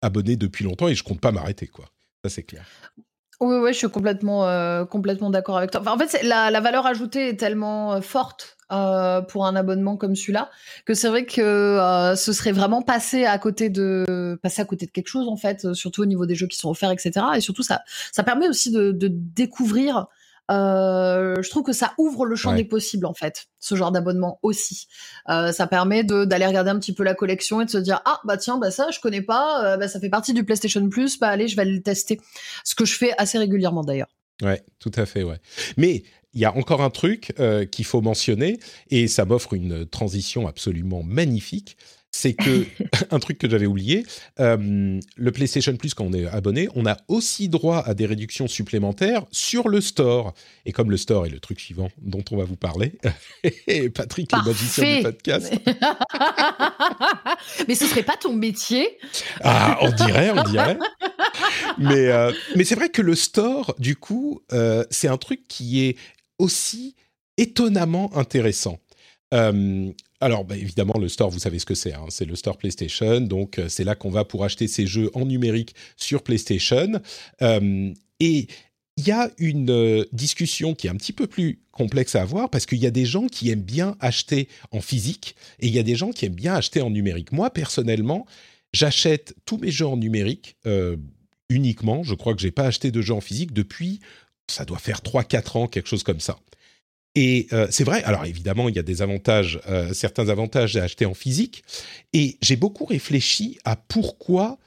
[0.00, 1.84] abonné depuis longtemps et je compte pas m'arrêter quoi.
[2.24, 2.64] Ça c'est clair.
[3.40, 5.80] Oui, oui, je suis complètement, euh, complètement d'accord avec toi.
[5.80, 10.16] Enfin, en fait, la, la, valeur ajoutée est tellement forte euh, pour un abonnement comme
[10.16, 10.50] celui-là,
[10.86, 14.86] que c'est vrai que euh, ce serait vraiment passer à côté de passer à côté
[14.86, 17.26] de quelque chose en fait, euh, surtout au niveau des jeux qui sont offerts, etc.
[17.36, 17.82] Et surtout ça
[18.12, 20.06] ça permet aussi de, de découvrir.
[20.50, 24.38] Euh, je trouve que ça ouvre le champ des possibles en fait, ce genre d'abonnement
[24.42, 24.88] aussi.
[25.28, 28.20] Euh, ça permet d'aller regarder un petit peu la collection et de se dire ah
[28.24, 31.28] bah tiens bah ça je connais pas, bah, ça fait partie du PlayStation Plus, bah
[31.28, 32.20] allez je vais aller le tester.
[32.64, 34.08] Ce que je fais assez régulièrement d'ailleurs.
[34.42, 35.38] Ouais, tout à fait, ouais.
[35.76, 36.02] Mais
[36.34, 38.58] il y a encore un truc euh, qu'il faut mentionner,
[38.90, 41.76] et ça m'offre une transition absolument magnifique.
[42.14, 42.66] C'est que,
[43.10, 44.04] un truc que j'avais oublié,
[44.38, 48.48] euh, le PlayStation Plus, quand on est abonné, on a aussi droit à des réductions
[48.48, 50.34] supplémentaires sur le store.
[50.66, 52.92] Et comme le store est le truc suivant dont on va vous parler,
[53.94, 55.52] Patrick, le magicien du podcast.
[57.68, 58.98] mais ce serait pas ton métier
[59.40, 60.78] Ah, on dirait, on dirait.
[61.78, 64.42] mais euh, mais c'est vrai que le store, du coup,
[64.90, 65.96] c'est un truc qui est
[66.38, 66.94] aussi
[67.36, 68.78] étonnamment intéressant.
[69.32, 69.90] Euh,
[70.22, 71.94] alors, bah, évidemment, le store, vous savez ce que c'est.
[71.94, 72.06] Hein.
[72.08, 73.20] c'est le store PlayStation.
[73.20, 77.00] Donc, euh, c'est là qu'on va pour acheter ces jeux en numérique sur PlayStation.
[77.42, 78.46] Euh, et
[78.98, 82.66] il y a une discussion qui est un petit peu plus complexe à avoir parce
[82.66, 85.82] qu'il y a des gens qui aiment bien acheter en physique et il y a
[85.82, 87.32] des gens qui aiment bien acheter en numérique.
[87.32, 88.26] Moi, personnellement,
[88.72, 90.56] j'achète tous mes jeux en numérique
[91.48, 92.02] uniquement.
[92.02, 94.00] Je crois que j'ai pas acheté de jeux en physique depuis
[94.48, 96.38] ça doit faire 3-4 ans, quelque chose comme ça.
[97.14, 100.84] Et euh, c'est vrai, alors évidemment, il y a des avantages, euh, certains avantages à
[100.84, 101.62] acheter en physique.
[102.12, 104.58] Et j'ai beaucoup réfléchi à pourquoi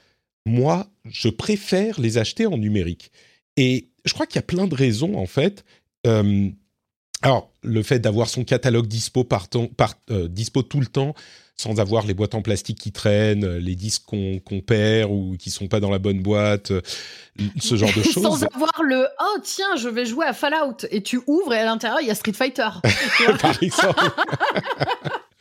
[0.46, 3.10] moi, je préfère les acheter en numérique.
[3.56, 5.64] Et je crois qu'il y a plein de raisons, en fait.
[6.06, 6.48] Euh,
[7.22, 11.14] alors, le fait d'avoir son catalogue dispo, tout le temps,
[11.56, 15.68] sans avoir les boîtes en plastique qui traînent, les disques qu'on perd ou qui sont
[15.68, 16.72] pas dans la bonne boîte,
[17.60, 18.22] ce genre de choses.
[18.22, 21.64] sans avoir le oh tiens je vais jouer à Fallout et tu ouvres et à
[21.64, 22.68] l'intérieur il y a Street Fighter.
[23.40, 24.04] Par exemple.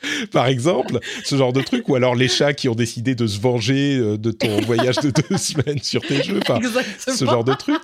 [0.32, 3.39] Par exemple, ce genre de truc, ou alors les chats qui ont décidé de se
[3.39, 6.60] venger euh, de ton voyage de deux semaines sur tes jeux, enfin,
[6.99, 7.82] ce genre de truc.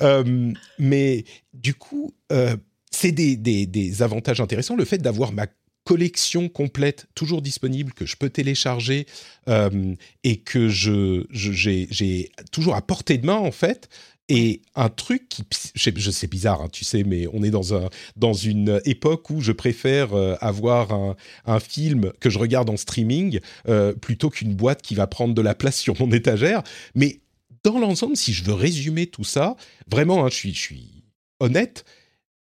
[0.00, 2.56] Euh, mais du coup, euh,
[2.90, 4.76] c'est des, des, des, avantages intéressants.
[4.76, 5.46] Le fait d'avoir ma
[5.84, 9.06] collection complète toujours disponible que je peux télécharger
[9.48, 13.88] euh, et que je j'ai toujours à portée de main en fait
[14.28, 17.90] et un truc qui, je sais, bizarre, hein, tu sais, mais on est dans, un,
[18.16, 22.76] dans une époque où je préfère euh, avoir un, un, film que je regarde en
[22.76, 26.62] streaming euh, plutôt qu'une boîte qui va prendre de la place sur mon étagère.
[26.94, 27.20] Mais
[27.64, 31.04] dans l'ensemble, si je veux résumer tout ça, vraiment, hein, je, suis, je suis
[31.40, 31.84] honnête,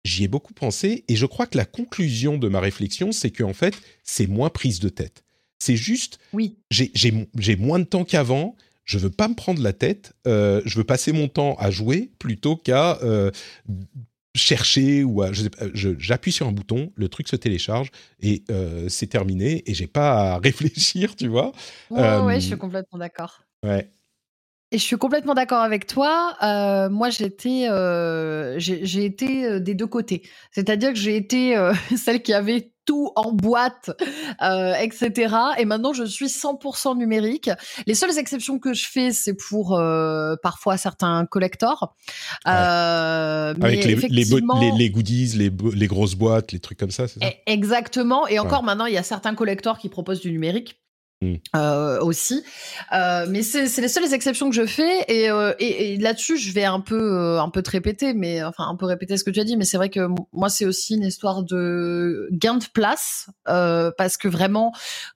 [0.04, 3.54] j'y ai beaucoup pensé et je crois que la conclusion de ma réflexion, c'est qu'en
[3.54, 5.24] fait, c'est moins prise de tête.
[5.58, 6.58] C'est juste, oui.
[6.70, 8.56] j'ai moins de temps qu'avant.
[8.84, 10.12] Je veux pas me prendre la tête.
[10.26, 13.30] Euh, je veux passer mon temps à jouer plutôt qu'à euh,
[14.34, 15.30] chercher ou à.
[15.72, 17.90] J'appuie sur un bouton, le truc se télécharge
[18.20, 19.62] et euh, c'est terminé.
[19.64, 21.52] Et j'ai pas à réfléchir, tu vois.
[21.88, 23.44] Ouais, ouais, je suis complètement d'accord.
[23.64, 23.90] Ouais.
[24.74, 26.34] Et je suis complètement d'accord avec toi.
[26.42, 30.22] Euh, moi, j'étais, euh, j'ai été euh, des deux côtés.
[30.50, 31.56] C'est-à-dire que j'ai été
[31.96, 33.92] celle qui avait tout en boîte,
[34.42, 35.32] etc.
[35.58, 37.50] Et maintenant, je suis 100% numérique.
[37.86, 39.80] Les seules exceptions que je fais, c'est pour
[40.42, 41.94] parfois certains collectors.
[42.44, 47.26] Avec les, les, goodies, les, les, grosses boîtes, les trucs comme ça, c'est ça?
[47.28, 48.26] E, Exactement.
[48.26, 50.83] Et encore maintenant, il y a certains collectors qui proposent du numérique.
[51.24, 51.36] Mm.
[51.56, 52.44] Euh, aussi.
[52.92, 56.64] Euh, mais c'est les seules exceptions que je fais et, euh, et, là-dessus je vais
[56.64, 59.44] un peu un peu te répéter, mais enfin un peu répéter ce que tu as
[59.44, 64.16] dit, mais c'est vrai que moi c'est aussi une histoire de gain de place parce
[64.16, 64.72] que vraiment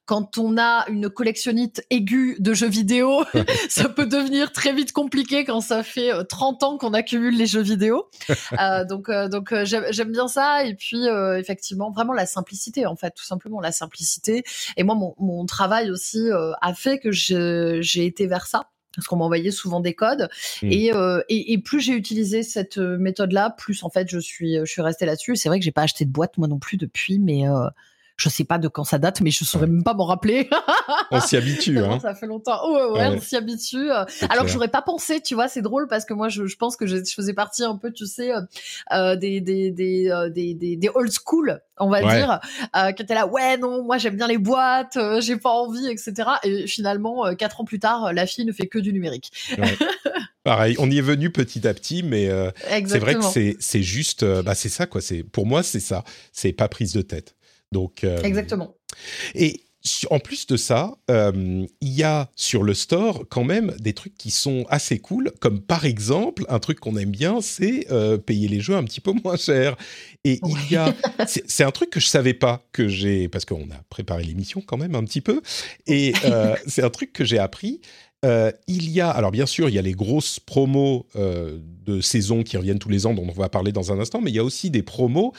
[0.09, 3.25] quand on a une collectionnite aiguë de jeux vidéo,
[3.69, 7.63] ça peut devenir très vite compliqué quand ça fait 30 ans qu'on accumule les jeux
[7.63, 8.09] vidéo.
[8.89, 11.05] donc donc j'aime bien ça et puis
[11.37, 14.43] effectivement vraiment la simplicité en fait tout simplement la simplicité
[14.77, 19.07] et moi mon, mon travail aussi euh, a fait que j'ai été vers ça parce
[19.07, 20.29] qu'on m'envoyait souvent des codes
[20.63, 20.71] mmh.
[20.95, 24.59] euh, et, et, plus j'ai utilisé cette euh, méthode là plus en fait je suis
[24.59, 26.77] je suis restée là-dessus c'est vrai que j'ai pas acheté de boîte moi non plus
[26.77, 27.45] depuis mais
[28.19, 30.51] je sais pas de quand ça date, mais je saurais même pas m'en rappeler.
[31.13, 32.01] on s'y habitue, hein.
[32.01, 32.69] Ça fait longtemps.
[32.73, 33.91] ouais, ouais, on s'y habitue.
[34.29, 36.77] Alors que j'aurais pas pensé, tu vois, c'est drôle parce que moi, je, je pense
[36.77, 38.41] que je, faisais partie un peu, tu sais, euh,
[38.93, 42.41] euh des, des, des, euh, des, des, des, old school, on va dire,
[42.77, 46.29] euh, qui étaient là, ouais, non, moi j'aime bien les boîtes, j'ai pas envie, etc.
[46.43, 49.31] Et finalement, quatre ans plus tard, la fille ne fait que du numérique.
[50.43, 52.29] Pareil, on y est venu petit à petit, mais
[52.85, 55.01] c'est vrai que c'est juste, bah c'est ça quoi.
[55.31, 56.03] Pour moi c'est ça,
[56.33, 57.37] c'est pas prise de tête.
[57.73, 58.75] Donc, euh, Exactement.
[59.35, 59.63] Et
[60.11, 64.17] en plus de ça, euh, il y a sur le store quand même des trucs
[64.17, 68.49] qui sont assez cool, comme par exemple, un truc qu'on aime bien, c'est euh, payer
[68.49, 69.77] les jeux un petit peu moins cher.
[70.25, 70.95] Et il y a,
[71.27, 74.77] c'est un truc que je savais pas que j'ai, parce qu'on a préparé l'émission quand
[74.77, 75.41] même un petit peu,
[75.87, 76.13] et
[76.67, 77.81] c'est un truc que j'ai appris.
[78.25, 82.57] il y a, alors bien sûr, il y a les grosses promos de saison qui
[82.57, 84.45] reviennent tous les ans, dont on va parler dans un instant, mais il y a
[84.45, 85.33] aussi des promos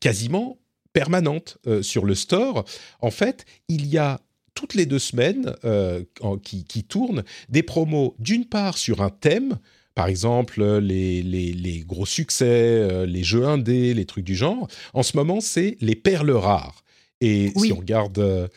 [0.00, 0.58] quasiment
[0.98, 2.64] permanente euh, sur le store.
[3.00, 4.20] En fait, il y a
[4.54, 6.02] toutes les deux semaines euh,
[6.42, 9.58] qui, qui, tournent des promos, d'une part sur un thème,
[9.94, 14.66] par exemple les, les, gros succès, euh, les jeux indés, les trucs du genre.
[14.92, 16.82] En ce moment, c'est les perles rares.
[17.20, 18.50] Et si on regarde,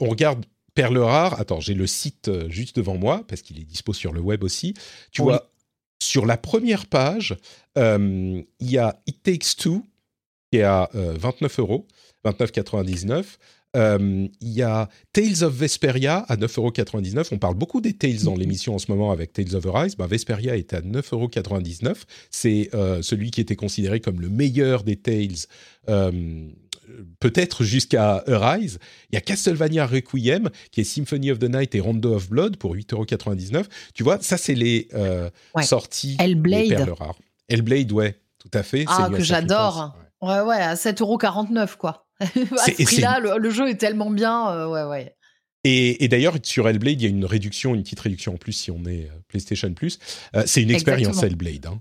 [0.00, 3.92] on regarde perles rares, attends, j'ai le site juste devant moi, parce qu'il est dispo
[3.92, 4.74] sur le web aussi.
[5.12, 5.48] Tu vois,
[6.02, 7.36] sur la première page,
[7.76, 9.84] il y a It Takes Two,
[10.54, 11.86] qui est à 29 euh, euros,
[12.24, 13.24] 29,99.
[13.76, 17.30] Euh, il y a Tales of Vesperia à 9,99€.
[17.32, 19.96] On parle beaucoup des Tales dans l'émission en ce moment avec Tales of Arise.
[19.96, 21.96] Ben, Vesperia est à 9,99€.
[22.30, 25.48] C'est euh, celui qui était considéré comme le meilleur des Tales,
[27.18, 28.78] peut-être jusqu'à Arise.
[29.10, 32.58] Il y a Castlevania Requiem, qui est Symphony of the Night et Rondo of Blood
[32.58, 33.64] pour 8,99€.
[33.92, 34.86] Tu vois, ça, c'est les
[35.62, 36.68] sorties Hellblade.
[36.68, 37.18] des perles rares.
[37.48, 38.84] Hellblade, ouais, tout à fait.
[38.86, 39.96] Ah, que j'adore.
[40.24, 42.06] Ouais, ouais, à 7,49€, quoi.
[42.20, 45.14] à ce prix-là, le, jeu est tellement bien, euh, ouais, ouais.
[45.64, 48.70] Et, d'ailleurs, sur Hellblade, il y a une réduction, une petite réduction en plus si
[48.70, 49.98] on est euh, PlayStation Plus.
[50.36, 51.66] Euh, c'est une expérience Hellblade.
[51.66, 51.80] Hein.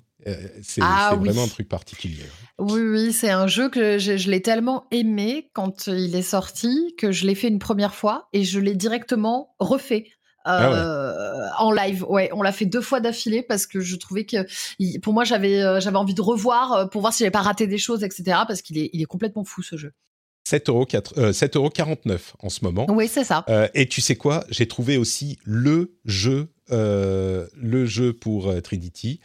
[0.62, 2.24] c'est ah vraiment un truc particulier.
[2.60, 6.96] Oui, oui, c'est un jeu que je, je l'ai tellement aimé quand il est sorti
[6.98, 10.08] que je l'ai fait une première fois et je l'ai directement refait
[10.46, 12.04] ah en live.
[12.08, 14.38] Ouais, on l'a fait deux fois d'affilée parce que je trouvais que
[15.00, 18.04] pour moi j'avais j'avais envie de revoir pour voir si j'avais pas raté des choses,
[18.04, 18.40] etc.
[18.48, 19.94] Parce qu'il est il est complètement fou ce jeu.
[20.46, 21.68] 7,49 euros,
[22.08, 22.86] euh, en ce moment.
[22.90, 23.46] Oui, c'est ça.
[23.50, 24.44] Euh, et tu sais quoi?
[24.50, 29.20] J'ai trouvé aussi le jeu, euh, le jeu pour Trinity.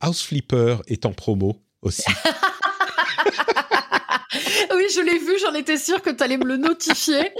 [0.00, 2.04] House Flipper est en promo aussi.
[4.74, 7.32] oui, je l'ai vu, j'en étais sûre que tu allais me le notifier.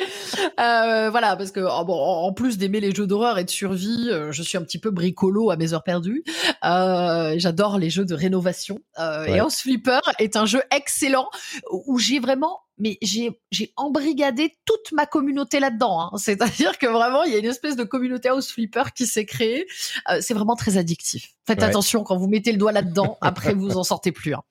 [0.61, 4.09] Euh, voilà, parce que oh, bon, en plus d'aimer les jeux d'horreur et de survie,
[4.11, 6.25] euh, je suis un petit peu bricolo à mes heures perdues.
[6.65, 8.81] Euh, J'adore les jeux de rénovation.
[8.99, 11.29] Euh, Et House Flipper est un jeu excellent
[11.71, 16.01] où j'ai vraiment mais j'ai j'ai embrigadé toute ma communauté là-dedans.
[16.01, 16.11] Hein.
[16.17, 19.67] C'est-à-dire que vraiment, il y a une espèce de communauté House Flipper qui s'est créée.
[20.11, 21.33] Euh, c'est vraiment très addictif.
[21.47, 23.19] Faites attention quand vous mettez le doigt là-dedans.
[23.21, 24.35] après, vous en sortez plus.
[24.35, 24.43] Hein.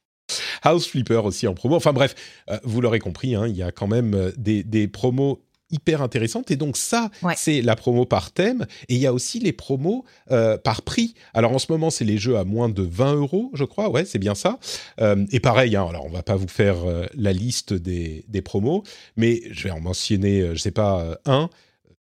[0.61, 1.75] House Flipper aussi en promo.
[1.75, 2.15] Enfin bref,
[2.49, 6.51] euh, vous l'aurez compris, hein, il y a quand même euh, des, promos hyper intéressantes.
[6.51, 8.65] Et donc ça, c'est la promo par thème.
[8.89, 11.13] Et il y a aussi les promos euh, par prix.
[11.33, 13.89] Alors en ce moment, c'est les jeux à moins de 20 euros, je crois.
[13.89, 14.59] Ouais, c'est bien ça.
[14.99, 16.77] et pareil, hein, alors on va pas vous faire
[17.15, 18.83] la liste des, des, promos,
[19.15, 21.49] mais je vais en mentionner, je sais pas, un.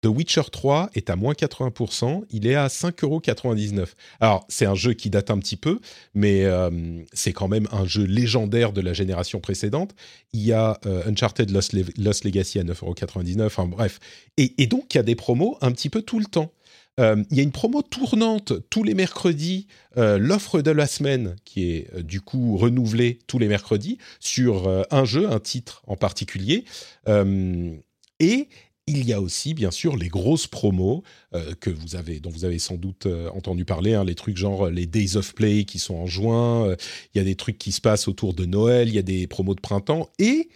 [0.01, 3.85] The Witcher 3 est à moins 80%, il est à 5,99€.
[4.21, 5.79] Alors, c'est un jeu qui date un petit peu,
[6.13, 9.93] mais euh, c'est quand même un jeu légendaire de la génération précédente.
[10.31, 11.73] Il y a euh, Uncharted Lost,
[12.23, 13.99] Legacy à 9,99€, enfin bref.
[14.37, 16.53] Et, donc, il y a des promos un petit peu tout le temps.
[17.01, 21.71] Euh, il y a une promo tournante tous les mercredis, l'offre de la semaine qui
[21.71, 26.63] est du coup renouvelée tous les mercredis sur un jeu, un titre en particulier.
[28.19, 28.47] et
[28.89, 31.03] il y a aussi, bien sûr, les grosses promos
[31.35, 34.37] euh, que vous avez, dont vous avez sans doute euh, entendu parler, hein, les trucs
[34.37, 36.75] genre euh, les Days of Play qui sont en juin.
[37.13, 38.87] il y a des trucs qui se passent autour de Noël.
[38.87, 40.49] Il y a des promos de printemps et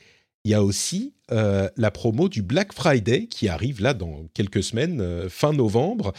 [0.45, 5.27] il y a aussi la promo du Black Friday qui arrive là dans quelques semaines,
[5.27, 6.13] fin novembre,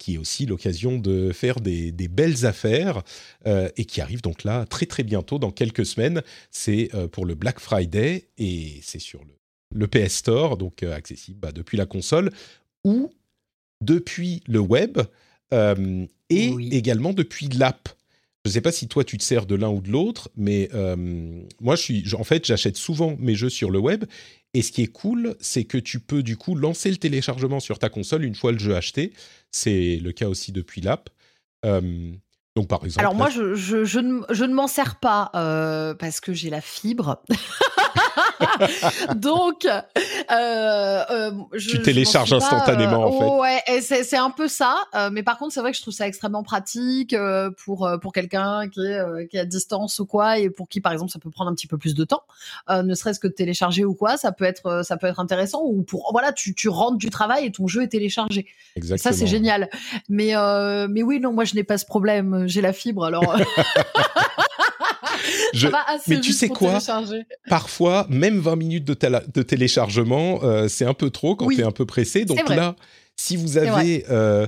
[0.00, 3.02] qui est aussi l'occasion de faire des, des belles affaires
[3.46, 6.22] et qui arrive donc là très très bientôt, dans quelques semaines.
[6.50, 9.41] C'est pour le Black Friday et c'est sur le
[9.74, 12.30] le PS Store, donc euh, accessible bah, depuis la console,
[12.84, 13.10] ou
[13.80, 14.98] depuis le web,
[15.52, 17.88] euh, et également depuis l'app.
[18.44, 20.68] Je ne sais pas si toi tu te sers de l'un ou de l'autre, mais
[20.74, 20.96] euh,
[21.60, 24.04] moi je suis, en fait, j'achète souvent mes jeux sur le web.
[24.54, 27.78] Et ce qui est cool, c'est que tu peux du coup lancer le téléchargement sur
[27.78, 29.12] ta console une fois le jeu acheté.
[29.50, 31.08] C'est le cas aussi depuis l'app.
[31.64, 33.00] donc par exemple.
[33.00, 35.30] Alors moi, je, je, ne, je ne m'en sers pas
[35.98, 37.22] parce que j'ai la fibre.
[39.16, 43.40] Donc, euh, euh, tu télécharges instantanément en fait.
[43.40, 44.76] Ouais, c'est un peu ça.
[44.94, 47.14] Euh, mais par contre, c'est vrai que je trouve ça extrêmement pratique
[47.64, 50.92] pour pour quelqu'un qui est qui est à distance ou quoi, et pour qui, par
[50.92, 52.22] exemple, ça peut prendre un petit peu plus de temps,
[52.70, 54.16] ne serait-ce que de télécharger ou quoi.
[54.16, 55.62] Ça peut être ça peut être intéressant.
[55.64, 58.46] Ou pour voilà, tu tu rentres du travail et ton jeu est téléchargé.
[58.76, 59.12] Exactement.
[59.12, 59.68] ça, c'est génial.
[60.08, 60.32] Mais
[60.88, 62.44] mais oui, non, moi je n'ai pas ce problème.
[62.46, 63.36] J'ai la fibre, alors.
[66.08, 66.78] mais tu sais quoi
[67.48, 68.96] Parfois, même 20 minutes de,
[69.32, 72.24] de téléchargement, euh, c'est un peu trop quand tu es un peu pressé.
[72.24, 72.76] Donc là,
[73.16, 74.46] si vous avez, euh,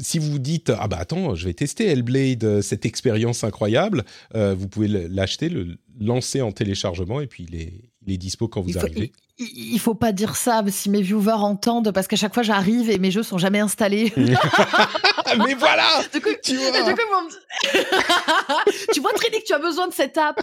[0.00, 4.04] si vous vous dites ah bah attends, je vais tester Hellblade, euh, cette expérience incroyable,
[4.34, 7.72] vous pouvez l'acheter, le lancer en téléchargement et puis il est,
[8.06, 11.90] il est dispo quand vous arrivez il faut pas dire ça si mes viewers entendent
[11.92, 14.12] parce qu'à chaque fois j'arrive et mes jeux sont jamais installés.
[14.16, 15.88] Mais voilà.
[16.12, 16.70] Du coup, tu vois.
[16.70, 17.00] Du coup,
[18.92, 20.38] tu vois Trini que tu as besoin de cette app.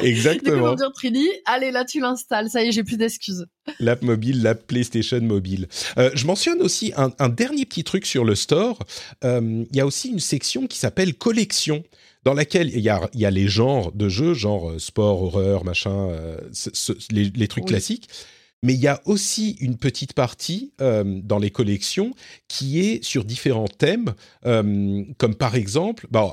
[0.00, 0.56] Exactement.
[0.56, 2.50] Du coup, dire Trini, allez là tu l'installes.
[2.50, 3.46] Ça y est, j'ai plus d'excuses.
[3.78, 5.68] L'app mobile, l'app PlayStation mobile.
[5.98, 8.80] Euh, je mentionne aussi un, dernier petit truc sur le store.
[9.24, 11.84] Euh, il y a aussi une section qui s'appelle collection
[12.24, 15.64] dans laquelle il y a, y a les genres de jeux, genre euh, sport, horreur,
[15.64, 16.38] machin, euh,
[17.10, 18.08] les, trucs classiques.
[18.62, 22.12] Mais il y a aussi une petite partie euh, dans les collections
[22.46, 26.30] qui est sur différents thèmes, comme par exemple, bon,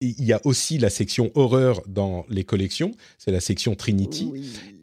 [0.00, 4.30] il y a aussi la section horreur dans les collections, c'est la section Trinity.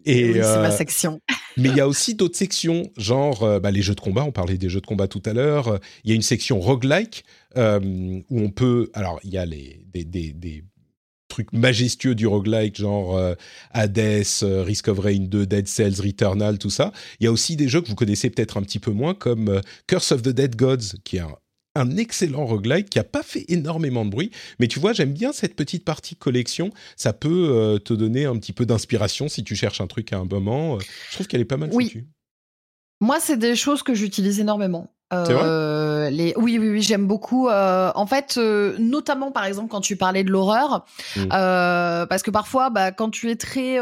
[0.06, 1.20] Et oui, c'est ma section.
[1.58, 4.24] mais il y a aussi d'autres sections, genre bah, les jeux de combat.
[4.24, 5.80] On parlait des jeux de combat tout à l'heure.
[6.04, 7.24] Il y a une section roguelike
[7.58, 8.90] euh, où on peut.
[8.94, 10.64] Alors, il y a les, des, des, des
[11.28, 13.34] trucs majestueux du roguelike, genre euh,
[13.72, 16.92] Hades, euh, Risk of Rain 2, Dead Cells, Returnal, tout ça.
[17.20, 19.62] Il y a aussi des jeux que vous connaissez peut-être un petit peu moins, comme
[19.88, 21.36] Curse of the Dead Gods, qui est un,
[21.76, 25.32] un excellent roguelike qui a pas fait énormément de bruit, mais tu vois, j'aime bien
[25.34, 26.72] cette petite partie collection.
[26.96, 30.26] Ça peut te donner un petit peu d'inspiration si tu cherches un truc à un
[30.26, 30.80] moment.
[30.80, 32.06] je trouve qu'elle est pas mal oui.
[33.02, 34.94] Moi, c'est des choses que j'utilise énormément.
[35.14, 36.34] Euh, les...
[36.36, 37.48] Oui, oui, oui, j'aime beaucoup.
[37.50, 38.38] en fait,
[38.80, 41.28] notamment par exemple quand tu parlais de l'horreur, mmh.
[41.30, 43.78] parce que parfois, bah, quand tu es très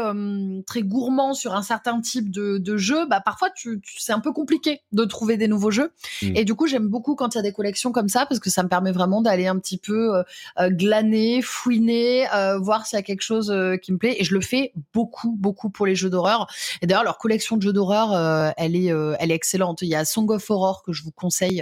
[0.66, 4.32] très gourmand sur un certain type de, de jeu, bah parfois tu, c'est un peu
[4.32, 5.92] compliqué de trouver des nouveaux jeux.
[6.22, 6.36] Mmh.
[6.36, 8.50] Et du coup, j'aime beaucoup quand il y a des collections comme ça parce que
[8.50, 10.22] ça me permet vraiment d'aller un petit peu
[10.58, 12.26] glaner, fouiner,
[12.60, 14.16] voir s'il y a quelque chose qui me plaît.
[14.18, 16.46] Et je le fais beaucoup, beaucoup pour les jeux d'horreur.
[16.82, 19.80] Et d'ailleurs, leur collection de jeux d'horreur, elle est elle est excellente.
[19.82, 21.10] Il y a Song of Horror que je vous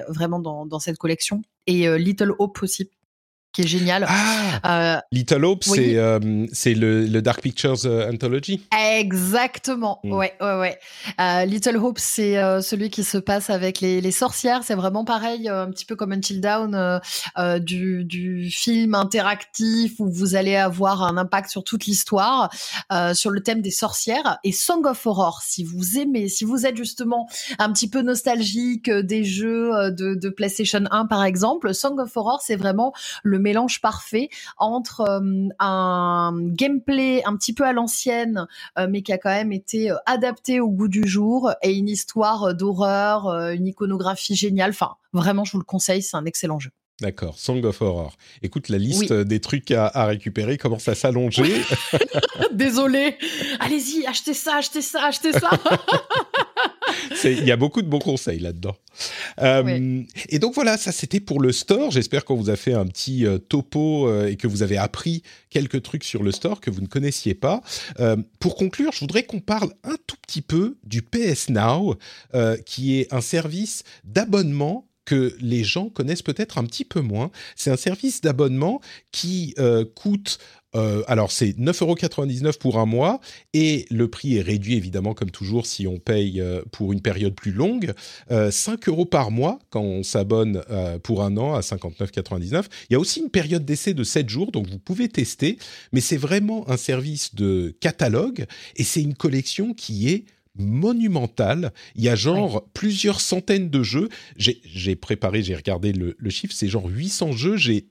[0.09, 1.43] vraiment dans, dans cette collection.
[1.67, 2.91] Et Little Hope aussi
[3.53, 4.07] qui est génial.
[4.09, 8.67] Ah, euh, Little Hope, c'est euh, c'est le, le, Dark Pictures euh, Anthology.
[8.99, 10.01] Exactement.
[10.05, 10.13] Mm.
[10.13, 10.59] Ouais, ouais,
[11.19, 11.47] ouais.
[11.47, 14.63] Little Hope, c'est celui qui se passe avec les, les sorcières.
[14.65, 17.01] C'est vraiment pareil, un petit peu comme Until Dawn,
[17.61, 22.51] du, du film interactif où vous allez avoir un impact sur toute l'histoire,
[23.15, 24.39] sur le thème des sorcières.
[24.45, 28.91] Et Song of Horror, si vous aimez, si vous êtes justement un petit peu nostalgique
[28.91, 33.81] des jeux de, de PlayStation 1 par exemple, Song of Horror, c'est vraiment le mélange
[33.81, 38.47] parfait entre euh, un gameplay un petit peu à l'ancienne,
[38.79, 41.89] euh, mais qui a quand même été euh, adapté au goût du jour, et une
[41.89, 44.71] histoire d'horreur, une iconographie géniale.
[44.71, 46.71] Enfin, vraiment, je vous le conseille, c'est un excellent jeu.
[47.01, 48.17] D'accord, Song of Horror.
[48.43, 51.63] Écoute, la liste des trucs à, récupérer commence à s'allonger.
[52.53, 53.17] Désolé.
[53.59, 55.51] Allez-y, achetez ça, achetez ça, achetez ça.
[57.25, 58.77] Il y a beaucoup de bons conseils là-dedans.
[59.41, 61.91] Euh, et donc voilà, ça c'était pour le store.
[61.91, 65.23] J'espère qu'on vous a fait un petit euh, topo euh, et que vous avez appris
[65.51, 67.63] quelques trucs sur le store que vous ne connaissiez pas.
[68.39, 71.97] pour conclure, je voudrais qu'on parle un tout petit peu du PS Now,
[72.65, 77.31] qui est un service d'abonnement que les gens connaissent peut-être un petit peu moins.
[77.57, 80.39] C'est un service d'abonnement qui euh, coûte
[80.75, 83.21] euh, alors c'est 9,99€ pour un mois
[83.53, 87.35] et le prix est réduit évidemment comme toujours si on paye euh, pour une période
[87.35, 87.93] plus longue.
[88.31, 90.63] 5 euros par mois quand on s'abonne
[91.03, 92.65] pour un an à 59,99.
[92.89, 95.59] Il y a aussi une période d'essai de 7 jours donc vous pouvez tester
[95.93, 100.25] mais c'est vraiment un service de catalogue et c'est une collection qui est
[100.57, 101.73] monumental.
[101.95, 104.09] Il y a genre plusieurs centaines de jeux.
[104.37, 107.57] J'ai préparé, j'ai regardé le, chiffre, c'est genre 800 jeux.
[107.57, 107.87] J'ai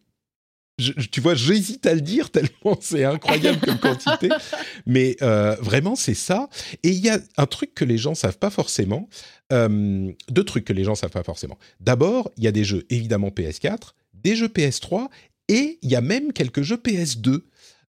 [1.12, 4.30] tu vois, j'hésite à le dire tellement c'est incroyable comme quantité.
[4.86, 6.50] Mais euh, vraiment, c'est ça.
[6.84, 9.08] Et il y a un truc que les gens savent pas forcément.
[9.54, 11.58] Euh, deux trucs que les gens savent pas forcément.
[11.80, 15.10] D'abord, il y a des jeux évidemment PS4, des jeux PS3
[15.50, 17.42] et il y a même quelques jeux PS2.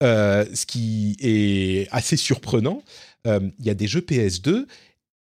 [0.02, 2.83] Euh, ce qui est assez surprenant.
[3.26, 4.66] Euh, il y a des jeux PS2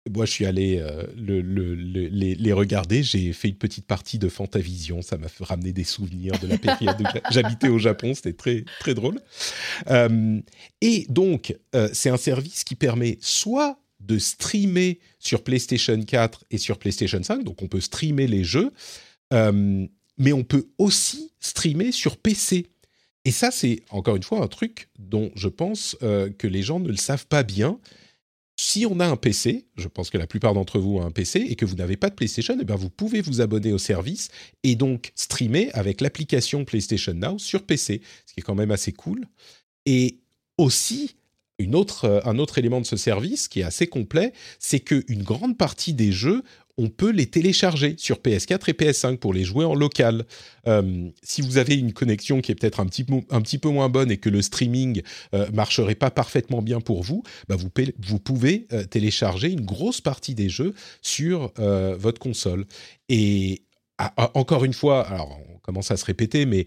[0.10, 3.04] moi, je suis allé euh, les, regarder.
[3.04, 5.04] J'ai fait une petite partie de Fantavision.
[5.04, 8.16] Ça m'a ramené des souvenirs de la période où j'habitais au Japon.
[8.16, 9.22] C'était très, très drôle.
[9.90, 10.40] Euh,
[10.82, 11.56] et donc,
[11.94, 17.44] c'est un service qui permet soit de streamer sur PlayStation 4 et sur PlayStation 5.
[17.44, 18.72] Donc, on peut streamer les jeux.
[19.32, 22.66] mais on peut aussi streamer sur PC.
[23.30, 26.80] Et ça, c'est encore une fois un truc dont je pense euh, que les gens
[26.80, 27.80] ne le savent pas bien.
[28.60, 31.42] Si on a un PC, je pense que la plupart d'entre vous ont un PC
[31.48, 34.30] et que vous n'avez pas de PlayStation, eh bien vous pouvez vous abonner au service
[34.64, 38.94] et donc streamer avec l'application PlayStation Now sur PC, ce qui est quand même assez
[38.94, 39.28] cool.
[39.86, 40.22] Et
[40.58, 41.16] aussi,
[41.62, 45.94] euh, un autre élément de ce service qui est assez complet, c'est qu'une grande partie
[45.94, 46.42] des jeux
[46.80, 50.26] on peut les télécharger sur PS4 et PS5 pour les jouer en local.
[50.66, 53.04] Euh, si vous avez une connexion qui est peut-être un petit,
[53.58, 55.02] peu moins bonne et que le streaming
[55.34, 60.36] euh, marcherait pas parfaitement bien pour vous, bah vous, pouvez euh, télécharger une grosse partie
[60.36, 62.66] des jeux sur votre console.
[63.10, 63.64] Et
[64.34, 66.66] encore une fois, alors on commence à se répéter, mais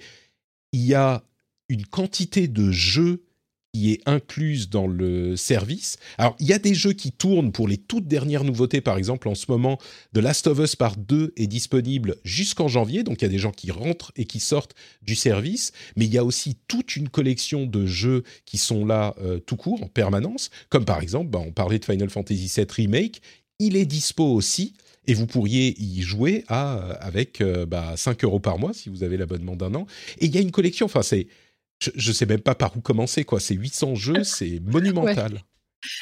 [0.73, 1.25] il y a
[1.71, 3.25] une quantité de jeux
[3.73, 5.97] qui est incluse dans le service.
[6.19, 8.83] Alors, il y a des jeux qui tournent pour les toutes dernières nouveautés.
[8.83, 9.79] Par exemple, en ce moment,
[10.13, 13.03] The Last of Us Part 2 est disponible jusqu'en janvier.
[13.03, 15.73] Donc, il y a des gens qui rentrent et qui sortent du service.
[15.97, 19.57] Mais il y a aussi toute une collection de jeux qui sont là euh, tout
[19.57, 20.51] court, en permanence.
[20.69, 23.23] Comme par exemple, bah, on parlait de Final Fantasy VII Remake.
[23.59, 24.75] Il est dispo aussi.
[25.07, 29.03] Et vous pourriez y jouer à, avec euh, bah, 5 euros par mois si vous
[29.03, 29.87] avez l'abonnement d'un an.
[30.21, 31.27] Et il y a une collection, enfin c'est
[31.83, 33.41] je, ne sais même pas par où commencer, quoi.
[33.41, 35.43] C'est 800 jeux, c'est monumental.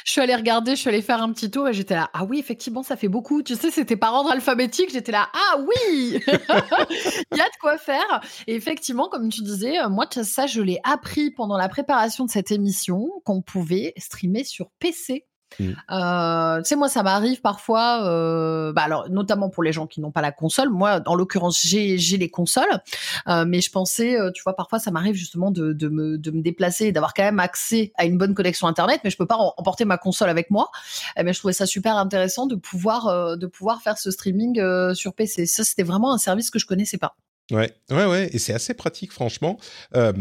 [0.04, 2.24] Je suis allée regarder, je suis allée faire un petit tour et j'étais là, ah
[2.24, 3.42] oui, effectivement, ça fait beaucoup.
[3.42, 4.90] Tu sais, c'était par ordre alphabétique.
[4.92, 8.20] J'étais là, ah oui, il y a de quoi faire.
[8.46, 12.30] Et effectivement, comme tu disais, euh, moi, ça, je l'ai appris pendant la préparation de
[12.30, 15.24] cette émission qu'on pouvait streamer sur PC
[15.58, 15.70] Mmh.
[15.90, 20.00] Euh, tu sais, moi, ça m'arrive parfois, euh, bah alors, notamment pour les gens qui
[20.00, 20.70] n'ont pas la console.
[20.70, 22.80] Moi, en l'occurrence, j'ai, j'ai les consoles,
[23.28, 26.30] euh, mais je pensais, euh, tu vois, parfois, ça m'arrive justement de, de, me, de
[26.30, 29.26] me déplacer et d'avoir quand même accès à une bonne connexion Internet, mais je peux
[29.26, 30.70] pas emporter ma console avec moi.
[31.16, 34.60] Et eh je trouvais ça super intéressant de pouvoir, euh, de pouvoir faire ce streaming
[34.94, 35.46] sur PC.
[35.46, 37.16] Ça, c'était vraiment un service que je connaissais pas.
[37.50, 39.58] Ouais, ouais, ouais, et c'est assez pratique, franchement.
[39.96, 40.12] Euh,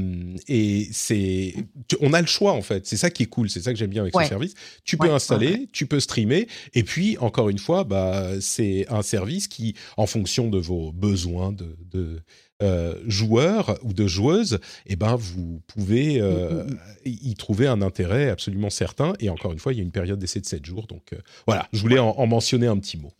[0.48, 1.54] et c'est,
[2.02, 2.88] on a le choix en fait.
[2.88, 3.50] C'est ça qui est cool.
[3.50, 4.54] C'est ça que j'aime bien avec ce service.
[4.84, 9.48] Tu peux installer, tu peux streamer, et puis encore une fois, bah c'est un service
[9.48, 12.22] qui, en fonction de vos besoins de, de
[12.62, 16.80] euh, joueurs ou de joueuses, et eh ben vous pouvez euh, mm, mm, mm.
[17.06, 19.14] y trouver un intérêt absolument certain.
[19.20, 20.88] Et encore une fois, il y a une période d'essai de 7 jours.
[20.88, 21.16] Donc
[21.46, 23.14] voilà, je voulais en mentionner un petit mot.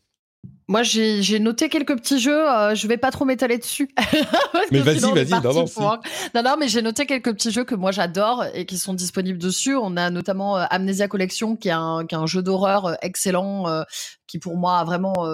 [0.70, 2.48] Moi, j'ai noté quelques petits jeux.
[2.48, 3.90] Euh, je vais pas trop m'étaler dessus.
[4.72, 6.00] mais vas-y, vas-y, non,
[6.36, 9.40] non, non, mais j'ai noté quelques petits jeux que moi j'adore et qui sont disponibles
[9.40, 9.76] dessus.
[9.76, 12.94] On a notamment euh, Amnesia Collection, qui est un, qui est un jeu d'horreur euh,
[13.02, 13.82] excellent, euh,
[14.28, 15.26] qui pour moi a vraiment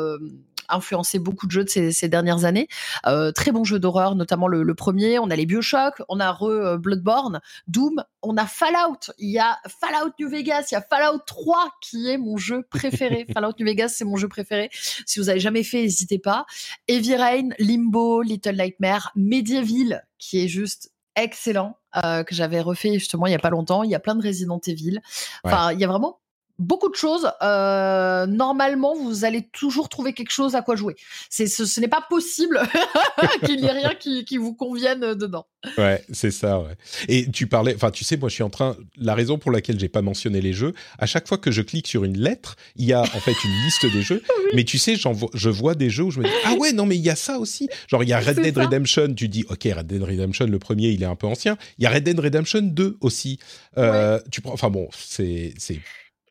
[0.69, 2.67] influencé beaucoup de jeux de ces, dernières années.
[3.05, 5.19] Euh, très bon jeu d'horreur, notamment le, premier.
[5.19, 9.11] On a les Bioshock, on a re euh, Bloodborne, Doom, on a Fallout.
[9.17, 12.63] Il y a Fallout New Vegas, il y a Fallout 3 qui est mon jeu
[12.69, 13.25] préféré.
[13.33, 14.69] Fallout New Vegas, c'est mon jeu préféré.
[15.05, 16.45] Si vous avez jamais fait, n'hésitez pas.
[16.87, 23.25] Heavy Rain, Limbo, Little Nightmare, Medieval, qui est juste excellent, euh, que j'avais refait justement
[23.27, 23.83] il y a pas longtemps.
[23.83, 24.99] Il y a plein de Resident Evil.
[25.43, 26.19] Enfin, il y a vraiment
[26.59, 27.29] beaucoup de choses.
[27.41, 30.95] Euh, normalement, vous allez toujours trouver quelque chose à quoi jouer.
[31.29, 32.61] C'est ce, n'est pas possible
[33.45, 35.45] qu'il n'y ait rien qui, qui, vous convienne dedans.
[35.77, 36.59] Ouais, c'est ça.
[36.59, 36.75] Ouais.
[37.07, 38.75] Et tu parlais, enfin, tu sais, moi, je suis en train.
[38.97, 41.87] La raison pour laquelle j'ai pas mentionné les jeux, à chaque fois que je clique
[41.87, 44.21] sur une lettre, il y a en fait une liste des jeux.
[44.53, 46.95] Mais tu sais, je vois des jeux où je me dis ah ouais, non, mais
[46.95, 47.67] il y a ça aussi.
[47.87, 49.13] Genre, il y a Red Dead Redemption.
[49.13, 51.57] Tu dis ok, Red Dead Redemption, le premier, il est un peu ancien.
[51.77, 53.39] Il y a Red Dead Redemption 2 aussi.
[53.77, 55.79] Euh, Tu prends, enfin bon, c'est c'est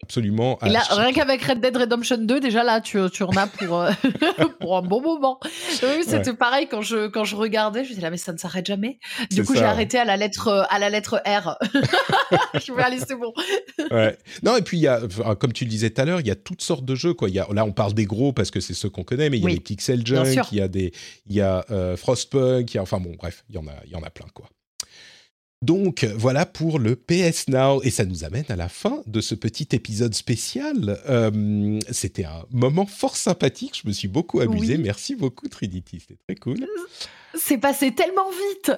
[0.04, 0.58] absolument.
[0.62, 3.90] là, rien qu'avec Red Dead Redemption 2, déjà là, tu, tu en as pour, euh,
[4.60, 5.40] pour un bon moment.
[5.82, 8.66] Oui, c'était pareil quand je, quand je regardais, je disais là, mais ça ne s'arrête
[8.66, 8.98] jamais.
[9.30, 11.56] Du coup, j'ai arrêté à la lettre, à la lettre R.
[12.54, 13.32] je vais aller, c'est bon.
[13.90, 14.16] ouais.
[14.42, 15.00] Non, et puis, il y a,
[15.38, 17.28] comme tu le disais tout à l'heure, il y a toutes sortes de jeux, quoi.
[17.28, 19.38] Il y a, là, on parle des gros parce que c'est ceux qu'on connaît, mais
[19.38, 20.92] il y a les Pixel Junk, il y a des,
[21.26, 23.74] il y a euh, Frostpunk, il y a, enfin bon, bref, il y en a,
[23.86, 24.48] il y en a plein, quoi.
[25.64, 29.34] Donc voilà pour le PS Now et ça nous amène à la fin de ce
[29.34, 31.00] petit épisode spécial.
[31.08, 34.76] Euh, c'était un moment fort sympathique, je me suis beaucoup amusé.
[34.76, 36.66] Merci beaucoup Trinity, c'était très cool.
[37.34, 38.72] C'est passé tellement vite.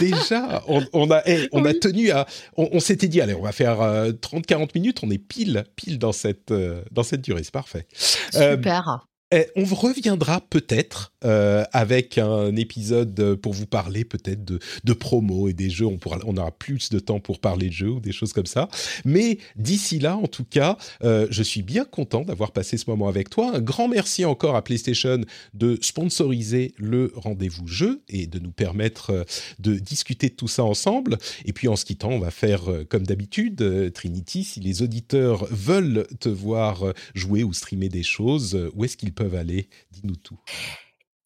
[0.00, 2.26] déjà, on, a, eh, on a tenu à,
[2.56, 6.12] on, s'était dit allez, on va faire 30-40 euh, minutes, on est pile, pile dans
[6.12, 7.86] cette, euh, dans cette durée, c'est parfait.
[7.92, 9.06] Super.
[9.34, 15.48] Eh, on reviendra peut-être euh, avec un épisode pour vous parler peut-être de, de promos
[15.48, 15.86] et des jeux.
[15.86, 18.68] On, aura plus de temps pour parler de jeux ou des choses comme ça.
[19.06, 23.08] Mais d'ici là, en tout cas, euh, je suis bien content d'avoir passé ce moment
[23.08, 23.52] avec toi.
[23.54, 25.20] Un grand merci encore à PlayStation
[25.54, 29.24] de sponsoriser le rendez-vous jeu et de nous permettre euh,
[29.60, 31.16] de discuter de tout ça ensemble.
[31.46, 36.06] Et puis en se quittant, on va faire comme d'habitude, Trinity, si les auditeurs veulent
[36.20, 40.38] te voir jouer ou streamer des choses, où est-ce qu'ils peuvent aller Dis-nous tout.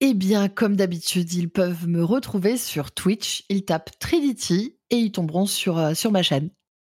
[0.00, 3.44] Eh bien, comme d'habitude, ils peuvent me retrouver sur Twitch.
[3.48, 6.50] Ils tapent Trinity et ils tomberont sur, euh, sur ma chaîne.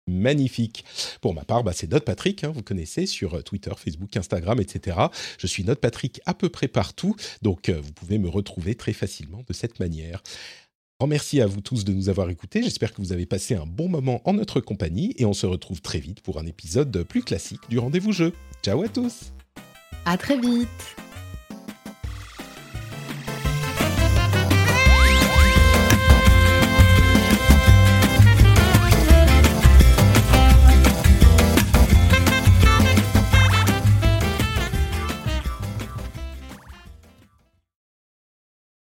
[0.08, 0.86] Magnifique.
[1.22, 4.60] Pour ma part, bah, c'est Note Patrick, hein, vous connaissez sur euh, Twitter, Facebook, Instagram,
[4.60, 4.98] etc.
[5.38, 8.94] Je suis Note Patrick à peu près partout, donc euh, vous pouvez me retrouver très
[8.94, 10.22] facilement de cette manière.
[11.00, 12.64] Grand merci à vous tous de nous avoir écoutés.
[12.64, 15.82] J'espère que vous avez passé un bon moment en notre compagnie et on se retrouve
[15.82, 18.34] très vite pour un épisode plus classique du rendez-vous jeu.
[18.64, 19.34] Ciao à tous!
[20.06, 20.96] À très vite